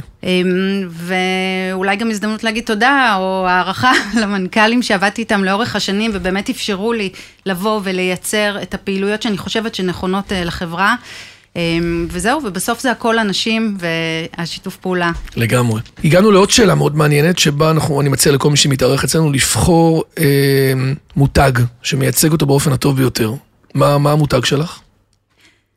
ואולי 0.88 1.96
גם 1.96 2.10
הזדמנות 2.10 2.44
להגיד 2.44 2.64
תודה 2.64 3.14
או 3.18 3.46
הערכה 3.48 3.92
למנכ"לים 4.20 4.82
שעבדתי 4.82 5.22
איתם 5.22 5.44
לאורך 5.44 5.76
השנים 5.76 6.10
ובאמת 6.14 6.50
אפשרו 6.50 6.92
לי 6.92 7.10
לבוא 7.46 7.80
ולייצר 7.84 8.62
את 8.62 8.74
הפעילויות 8.74 9.22
שאני 9.22 9.38
חושבת 9.38 9.74
שנכונות 9.74 10.32
לחברה. 10.34 10.94
וזהו, 12.10 12.40
ובסוף 12.44 12.80
זה 12.80 12.90
הכל 12.90 13.18
אנשים 13.18 13.76
והשיתוף 14.38 14.76
פעולה. 14.76 15.12
לגמרי. 15.36 15.80
הגענו 16.04 16.30
לעוד 16.30 16.50
שאלה 16.50 16.74
מאוד 16.74 16.96
מעניינת, 16.96 17.38
שבה 17.38 17.70
אנחנו, 17.70 18.00
אני 18.00 18.08
מציע 18.08 18.32
לכל 18.32 18.50
מי 18.50 18.56
שמתארח 18.56 19.04
אצלנו 19.04 19.32
לבחור 19.32 20.04
אה, 20.18 20.72
מותג 21.16 21.52
שמייצג 21.82 22.32
אותו 22.32 22.46
באופן 22.46 22.72
הטוב 22.72 22.96
ביותר. 22.96 23.32
מה, 23.74 23.98
מה 23.98 24.12
המותג 24.12 24.44
שלך? 24.44 24.78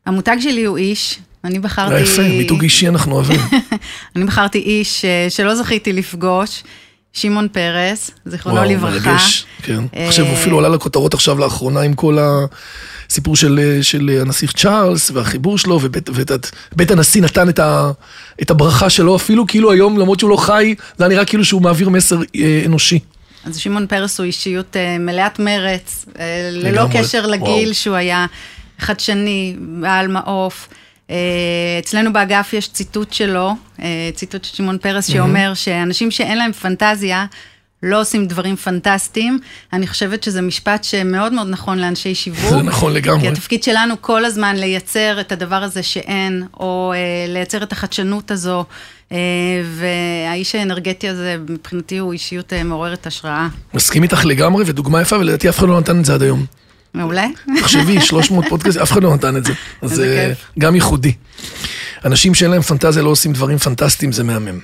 המותג 0.05 0.37
שלי 0.39 0.65
הוא 0.65 0.77
איש. 0.77 1.19
אני 1.43 1.59
בחרתי... 1.59 1.95
אה, 1.95 1.99
יפה, 1.99 2.21
מיתוג 2.21 2.61
אישי 2.61 2.87
אנחנו 2.87 3.15
אוהבים. 3.15 3.39
אני 4.15 4.25
בחרתי 4.25 4.57
איש 4.57 5.05
אה, 5.05 5.27
שלא 5.29 5.55
זכיתי 5.55 5.93
לפגוש, 5.93 6.63
שמעון 7.17 7.47
פרס, 7.47 8.11
זיכרונו 8.25 8.57
וואו, 8.57 8.69
לברכה. 8.69 9.09
מרגש, 9.09 9.45
כן. 9.61 9.83
אה, 9.95 10.07
עכשיו 10.07 10.25
הוא 10.25 10.33
אפילו 10.33 10.59
עלה 10.59 10.69
לכותרות 10.69 11.13
עכשיו 11.13 11.39
לאחרונה 11.39 11.81
עם 11.81 11.93
כל 11.93 12.17
הסיפור 13.09 13.35
של, 13.35 13.79
של 13.81 14.09
הנסיך 14.21 14.51
צ'ארלס 14.51 15.11
והחיבור 15.11 15.57
שלו, 15.57 15.79
ובית, 15.81 16.09
ואת, 16.13 16.31
בית 16.75 16.91
הנשיא 16.91 17.21
נתן 17.21 17.49
את, 17.49 17.59
ה, 17.59 17.91
את 18.41 18.51
הברכה 18.51 18.89
שלו, 18.89 19.15
אפילו 19.15 19.47
כאילו 19.47 19.71
היום, 19.71 19.97
למרות 19.97 20.19
שהוא 20.19 20.29
לא 20.29 20.37
חי, 20.37 20.75
זה 20.97 21.03
היה 21.03 21.09
נראה 21.09 21.25
כאילו 21.25 21.45
שהוא 21.45 21.61
מעביר 21.61 21.89
מסר 21.89 22.17
אה, 22.35 22.61
אנושי. 22.65 22.99
אז 23.45 23.57
שמעון 23.57 23.87
פרס 23.87 24.19
הוא 24.19 24.25
אישיות 24.25 24.77
אה, 24.77 24.97
מלאת 24.97 25.39
מרץ, 25.39 26.05
אה, 26.19 26.49
ללא 26.51 26.85
קשר 26.93 27.27
לגיל 27.27 27.45
וואו. 27.45 27.73
שהוא 27.73 27.95
היה 27.95 28.25
חדשני, 28.79 29.55
בעל 29.59 30.07
מעוף. 30.07 30.67
אה, 31.09 31.15
אצלנו 31.79 32.13
באגף 32.13 32.53
יש 32.53 32.69
ציטוט 32.69 33.13
שלו, 33.13 33.55
אה, 33.81 34.09
ציטוט 34.13 34.43
של 34.43 34.55
שמעון 34.55 34.77
פרס, 34.77 35.07
שאומר 35.07 35.53
שאנשים 35.53 36.11
שאין 36.11 36.37
להם 36.37 36.51
פנטזיה, 36.51 37.25
לא 37.83 38.01
עושים 38.01 38.25
דברים 38.25 38.55
פנטסטיים. 38.55 39.39
אני 39.73 39.87
חושבת 39.87 40.23
שזה 40.23 40.41
משפט 40.41 40.83
שמאוד 40.83 41.33
מאוד 41.33 41.47
נכון 41.49 41.79
לאנשי 41.79 42.15
שיווק. 42.15 42.49
זה 42.49 42.61
נכון 42.61 42.93
לגמרי. 42.93 43.21
כי 43.21 43.27
התפקיד 43.27 43.63
שלנו 43.63 43.95
כל 44.01 44.25
הזמן 44.25 44.55
לייצר 44.55 45.21
את 45.21 45.31
הדבר 45.31 45.63
הזה 45.63 45.83
שאין, 45.83 46.43
או 46.59 46.93
אה, 46.95 47.33
לייצר 47.33 47.63
את 47.63 47.71
החדשנות 47.71 48.31
הזו, 48.31 48.65
אה, 49.11 49.17
והאיש 49.63 50.55
האנרגטי 50.55 51.09
הזה, 51.09 51.37
מבחינתי 51.49 51.97
הוא 51.97 52.13
אישיות 52.13 52.53
אה, 52.53 52.63
מעוררת 52.63 53.07
השראה. 53.07 53.47
מסכים 53.73 54.03
איתך 54.03 54.25
לגמרי, 54.25 54.63
ודוגמה 54.67 55.01
יפה, 55.01 55.17
ולדעתי 55.17 55.49
אף 55.49 55.59
אחד 55.59 55.67
לא 55.67 55.79
נתן 55.79 55.99
את 55.99 56.05
זה 56.05 56.13
עד 56.13 56.21
היום. 56.21 56.45
מעולה? 56.97 57.25
תחשבי, 57.59 58.01
300 58.05 58.45
פודקאסט, 58.49 58.77
אף 58.77 58.91
אחד 58.91 59.03
לא 59.03 59.15
נתן 59.15 59.37
את 59.37 59.45
זה. 59.45 59.53
אז 59.81 60.01
כיף. 60.27 60.37
גם 60.59 60.75
ייחודי. 60.75 61.13
אנשים 62.05 62.35
שאין 62.35 62.51
להם 62.51 62.61
פנטזיה 62.61 63.03
לא 63.03 63.09
עושים 63.09 63.33
דברים 63.33 63.57
פנטסטיים, 63.57 64.11
זה 64.11 64.23
מהמם. 64.23 64.59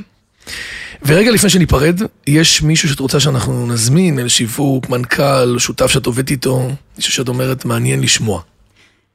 ורגע 1.05 1.31
לפני 1.31 1.49
שניפרד, 1.49 2.01
יש 2.27 2.61
מישהו 2.61 2.89
שאת 2.89 2.99
רוצה 2.99 3.19
שאנחנו 3.19 3.67
נזמין, 3.67 4.13
מנהל 4.13 4.27
שיווק, 4.27 4.89
מנכ"ל, 4.89 5.59
שותף 5.59 5.87
שאת 5.87 6.05
עובדת 6.05 6.31
איתו, 6.31 6.69
מישהו 6.97 7.13
שאת 7.13 7.27
אומרת, 7.27 7.65
מעניין 7.65 8.01
לשמוע. 8.01 8.41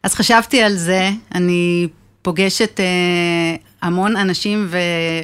אז 0.02 0.14
חשבתי 0.14 0.62
על 0.62 0.76
זה, 0.76 1.10
אני 1.34 1.88
פוגשת 2.22 2.80
אה, 2.80 3.56
המון 3.82 4.16
אנשים, 4.16 4.66
ו, 4.70 4.78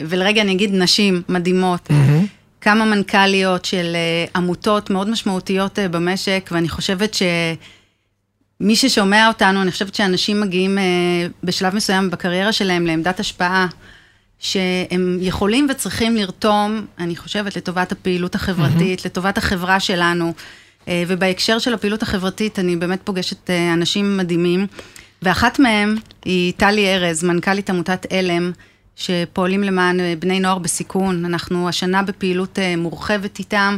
ולרגע 0.08 0.42
אני 0.42 0.52
אגיד 0.52 0.70
נשים 0.74 1.22
מדהימות. 1.28 1.88
Mm-hmm. 1.90 2.26
כמה 2.60 2.84
מנכ"ליות 2.84 3.64
של 3.64 3.92
אה, 3.94 4.24
עמותות 4.36 4.90
מאוד 4.90 5.10
משמעותיות 5.10 5.78
אה, 5.78 5.88
במשק, 5.88 6.50
ואני 6.52 6.68
חושבת 6.68 7.14
שמי 8.62 8.76
ששומע 8.76 9.28
אותנו, 9.28 9.62
אני 9.62 9.70
חושבת 9.70 9.94
שאנשים 9.94 10.40
מגיעים 10.40 10.78
אה, 10.78 10.82
בשלב 11.42 11.74
מסוים 11.74 12.10
בקריירה 12.10 12.52
שלהם 12.52 12.86
לעמדת 12.86 13.20
השפעה, 13.20 13.66
שהם 14.38 15.18
יכולים 15.20 15.66
וצריכים 15.70 16.16
לרתום, 16.16 16.86
אני 16.98 17.16
חושבת, 17.16 17.56
לטובת 17.56 17.92
הפעילות 17.92 18.34
החברתית, 18.34 19.00
mm-hmm. 19.00 19.06
לטובת 19.06 19.38
החברה 19.38 19.80
שלנו. 19.80 20.32
אה, 20.88 21.02
ובהקשר 21.08 21.58
של 21.58 21.74
הפעילות 21.74 22.02
החברתית, 22.02 22.58
אני 22.58 22.76
באמת 22.76 23.00
פוגשת 23.04 23.50
אה, 23.50 23.72
אנשים 23.72 24.16
מדהימים, 24.16 24.66
ואחת 25.22 25.58
מהם 25.58 25.96
היא 26.24 26.52
טלי 26.56 26.94
ארז, 26.94 27.24
מנכ"לית 27.24 27.70
עמותת 27.70 28.06
עלם, 28.12 28.52
שפועלים 28.96 29.62
למען 29.62 30.00
אה, 30.00 30.14
בני 30.18 30.40
נוער 30.40 30.58
בסיכון. 30.58 31.24
אנחנו 31.24 31.68
השנה 31.68 32.02
בפעילות 32.02 32.58
אה, 32.58 32.76
מורחבת 32.76 33.38
איתם, 33.38 33.76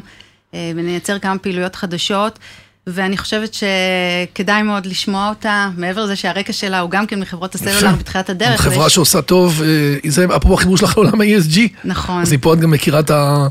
אה, 0.55 0.73
ונייצר 0.77 1.19
כמה 1.19 1.39
פעילויות 1.39 1.77
חדשות. 1.77 2.39
ואני 2.87 3.19
חושבת 3.19 3.55
שכדאי 3.55 4.63
מאוד 4.63 4.87
לשמוע 4.87 5.29
אותה, 5.29 5.69
מעבר 5.77 6.05
לזה 6.05 6.17
שהרקע 6.17 6.53
שלה 6.53 6.81
הוא 6.81 6.91
גם 6.91 7.07
כן 7.07 7.21
מחברות 7.21 7.55
הסלולר 7.55 7.95
בתחילת 7.99 8.31
הדרך. 8.31 8.61
חברה 8.61 8.83
ויש... 8.85 8.95
שעושה 8.95 9.23
טוב, 9.23 9.63
אה, 9.63 10.11
זה 10.11 10.25
אפרופו 10.25 10.55
החיבור 10.55 10.77
שלך 10.77 10.99
לעולם 10.99 11.21
ה-ESG. 11.21 11.59
נכון. 11.85 12.23
אז 12.23 12.33
מפה 12.33 12.55
את 12.55 12.61
גם 12.61 12.71
מכירה 12.71 13.01
את 13.01 13.11
ה... 13.11 13.47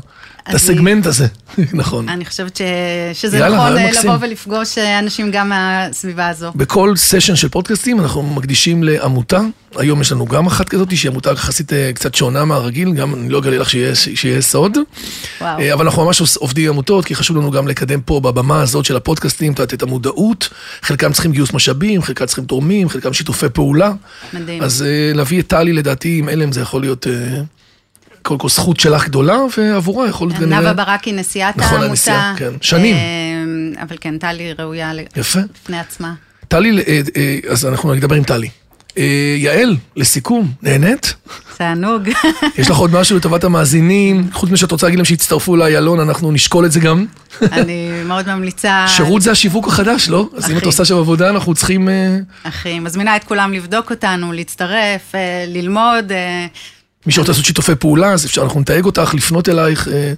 את 0.50 0.54
הסגמנט 0.54 1.06
הזה, 1.06 1.26
נכון. 1.72 2.08
אני 2.08 2.24
חושבת 2.24 2.56
ש... 2.56 2.62
שזה 3.12 3.38
יאללה, 3.38 3.56
נכון 3.56 3.76
אה, 3.76 3.90
לבוא 4.04 4.16
ולפגוש 4.20 4.78
אה, 4.78 4.98
אנשים 4.98 5.30
גם 5.30 5.48
מהסביבה 5.48 6.28
הזו. 6.28 6.52
בכל 6.54 6.96
סשן 6.96 7.36
של 7.36 7.48
פודקאסטים 7.48 8.00
אנחנו 8.00 8.22
מקדישים 8.22 8.84
לעמותה. 8.84 9.40
היום 9.76 10.00
יש 10.00 10.12
לנו 10.12 10.26
גם 10.26 10.46
אחת 10.46 10.68
כזאת, 10.68 10.96
שהיא 10.96 11.10
עמותה 11.10 11.32
יחסית 11.32 11.72
אה, 11.72 11.90
קצת 11.94 12.14
שונה 12.14 12.44
מהרגיל, 12.44 12.92
גם 12.92 13.14
אני 13.14 13.28
לא 13.28 13.38
אגלה 13.38 13.58
לך 13.58 13.70
שיהיה, 13.70 14.40
סוד. 14.40 14.78
וואו. 15.40 15.72
אבל 15.72 15.84
אנחנו 15.84 16.04
ממש 16.04 16.36
עובדים 16.36 16.64
עם 16.64 16.72
עמותות, 16.72 17.04
כי 17.04 17.14
חשוב 17.14 17.36
לנו 17.36 17.50
גם 17.50 17.68
לקדם 17.68 18.00
פה 18.00 18.20
בבמה 18.20 18.62
הזאת 18.62 18.84
של 18.84 18.96
הפודקאסטים, 18.96 19.52
את 19.52 19.82
המודעות. 19.82 20.48
חלקם 20.82 21.12
צריכים 21.12 21.32
גיוס 21.32 21.52
משאבים, 21.52 22.02
חלקם 22.02 22.26
צריכים 22.26 22.44
תורמים, 22.44 22.88
חלקם 22.88 23.12
שיתופי 23.12 23.48
פעולה. 23.48 23.92
מדהים. 24.32 24.62
אז 24.62 24.84
להביא 25.14 25.40
את 25.40 25.46
טלי, 25.46 25.72
לדעתי, 25.72 26.18
עם 26.18 26.28
אלם 26.28 26.52
זה 26.52 26.60
יכול 26.60 26.80
להיות... 26.80 27.06
קודם 28.26 28.40
כל 28.40 28.48
זכות 28.48 28.80
שלך 28.80 29.04
גדולה, 29.04 29.38
ועבורה 29.56 30.08
יכול 30.08 30.28
להיות 30.28 30.40
כנראה... 30.40 30.60
נאוה 30.60 30.72
ברקי, 30.72 31.12
נשיאת 31.12 31.56
נכון, 31.56 31.72
העמותה. 31.72 31.90
הנשיאה, 31.90 32.34
כן. 32.36 32.50
שנים. 32.60 32.96
אה, 32.96 33.82
אבל 33.82 33.96
כן, 34.00 34.18
טלי 34.18 34.52
ראויה 34.58 34.92
יפה. 35.16 35.38
לפני 35.62 35.78
עצמה. 35.78 36.14
טלי, 36.48 36.82
אה, 36.88 37.00
אה, 37.16 37.38
אז 37.48 37.66
אנחנו 37.66 37.94
נדבר 37.94 38.16
עם 38.16 38.24
טלי. 38.24 38.48
יעל, 39.36 39.76
לסיכום, 39.96 40.52
נהנית? 40.62 41.14
תענוג. 41.56 42.08
יש 42.58 42.70
לך 42.70 42.76
עוד 42.76 42.92
משהו 42.92 43.16
לטובת 43.16 43.44
המאזינים? 43.44 44.28
חוץ 44.32 44.50
מזה 44.50 44.56
שאת 44.56 44.72
רוצה 44.72 44.86
להגיד 44.86 44.98
להם 44.98 45.04
שיצטרפו 45.04 45.56
לאיילון, 45.56 46.00
אנחנו 46.00 46.32
נשקול 46.32 46.66
את 46.66 46.72
זה 46.72 46.80
גם. 46.80 47.06
אני 47.52 47.90
מאוד 48.04 48.28
ממליצה. 48.28 48.84
שירות 48.96 49.22
זה 49.22 49.30
השיווק 49.30 49.68
החדש, 49.68 50.08
לא? 50.08 50.28
אז 50.36 50.50
אם 50.50 50.58
את 50.58 50.62
עושה 50.62 50.84
שם 50.84 50.96
עבודה, 50.96 51.30
אנחנו 51.30 51.54
צריכים... 51.54 51.88
אחי, 52.42 52.78
מזמינה 52.78 53.16
את 53.16 53.24
כולם 53.24 53.52
לבדוק 53.52 53.90
אותנו, 53.90 54.32
להצטרף, 54.32 55.12
ללמוד. 55.46 56.12
מי 57.06 57.12
שרוצה 57.12 57.32
לעשות 57.32 57.44
שיתופי 57.44 57.74
פעולה, 57.74 58.12
אז 58.12 58.26
אפשר, 58.26 58.42
אנחנו 58.42 58.60
נתייג 58.60 58.84
אותך, 58.84 59.14
לפנות 59.14 59.48
אלייך. 59.48 59.88
אה, 59.88 60.12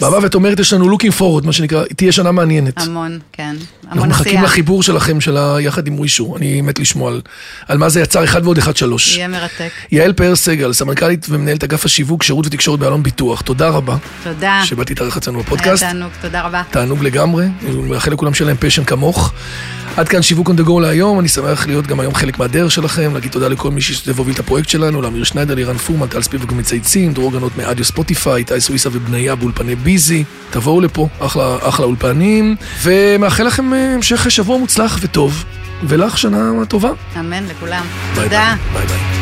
בעבר 0.00 0.18
ואת 0.22 0.34
אומרת, 0.34 0.60
יש 0.60 0.72
לנו 0.72 0.96
looking 0.96 1.18
forward, 1.18 1.46
מה 1.46 1.52
שנקרא, 1.52 1.84
תהיה 1.96 2.12
שנה 2.12 2.32
מעניינת. 2.32 2.80
המון, 2.80 3.18
כן. 3.32 3.42
המון 3.42 3.58
עשייה. 3.58 3.92
אנחנו 3.92 4.08
מחכים 4.08 4.42
לחיבור 4.42 4.82
שלכם, 4.82 5.20
של 5.20 5.36
יחד 5.60 5.86
עם 5.86 5.98
ווישו. 5.98 6.36
אני 6.36 6.60
מת 6.60 6.78
לשמוע 6.78 7.10
על, 7.10 7.20
על 7.68 7.78
מה 7.78 7.88
זה 7.88 8.00
יצר 8.00 8.24
אחד 8.24 8.44
ועוד 8.44 8.58
אחד 8.58 8.76
שלוש. 8.76 9.16
יהיה 9.16 9.28
מרתק. 9.28 9.70
יעל 9.92 10.12
פאר 10.12 10.36
סגל, 10.36 10.72
סמנכ"לית 10.72 11.26
ומנהלת 11.30 11.64
אגף 11.64 11.84
השיווק, 11.84 12.22
שירות 12.22 12.46
ותקשורת 12.46 12.80
באלון 12.80 13.02
ביטוח. 13.02 13.40
תודה 13.40 13.68
רבה. 13.68 13.96
תודה. 14.24 14.62
שבאת 14.64 14.90
להתארח 14.90 15.16
אצלנו 15.16 15.40
בפודקאסט. 15.40 15.82
היה 15.82 15.92
תענוג, 15.92 16.10
תודה 16.20 16.42
רבה. 16.42 16.62
תענוג 16.70 17.04
לגמרי. 17.04 17.46
מאחל 17.62 18.10
לכולם 18.10 18.34
שיהיה 18.34 18.46
להם 18.46 18.56
פשן 18.60 18.84
כמוך. 18.84 19.32
עד 19.96 20.08
כאן 20.08 20.22
שיווק 20.22 20.50
on 20.50 20.52
the 20.52 20.66
go 20.66 20.80
להיום, 20.80 21.20
אני 21.20 21.28
שמח 21.28 21.66
להיות 21.66 21.86
גם 21.86 22.00
היום 22.00 22.14
חלק 22.14 22.38
מהדרך 22.38 22.72
שלכם, 22.72 23.14
להגיד 23.14 23.30
תודה 23.30 23.48
לכל 23.48 23.70
מי 23.70 23.80
שהשתתף 23.80 24.12
והוביל 24.16 24.34
את 24.34 24.40
הפרויקט 24.40 24.68
שלנו, 24.68 25.02
לאמיר 25.02 25.24
שניידר, 25.24 25.54
לירן 25.54 25.76
פורמן, 25.76 26.06
טל 26.06 26.22
ספיבק 26.32 26.52
ומצייצים, 26.52 27.12
דרור 27.12 27.32
גנות 27.32 27.56
מאדיו 27.56 27.84
Spotify, 27.84 28.44
טי 28.44 28.60
סוויסה 28.60 28.88
ובניה 28.92 29.34
באולפני 29.34 29.74
ביזי, 29.76 30.24
תבואו 30.50 30.80
לפה, 30.80 31.08
אחלה, 31.20 31.56
אחלה 31.60 31.86
אולפנים, 31.86 32.56
ומאחל 32.82 33.44
לכם 33.44 33.74
אה, 33.74 33.94
המשך 33.94 34.30
שבוע 34.30 34.58
מוצלח 34.58 34.98
וטוב, 35.00 35.44
ולך 35.82 36.18
שנה 36.18 36.50
טובה. 36.68 36.90
אמן 37.20 37.44
לכולם. 37.46 37.84
ביי 38.14 38.24
תודה. 38.24 38.54
ביי 38.72 38.86
ביי. 38.86 39.21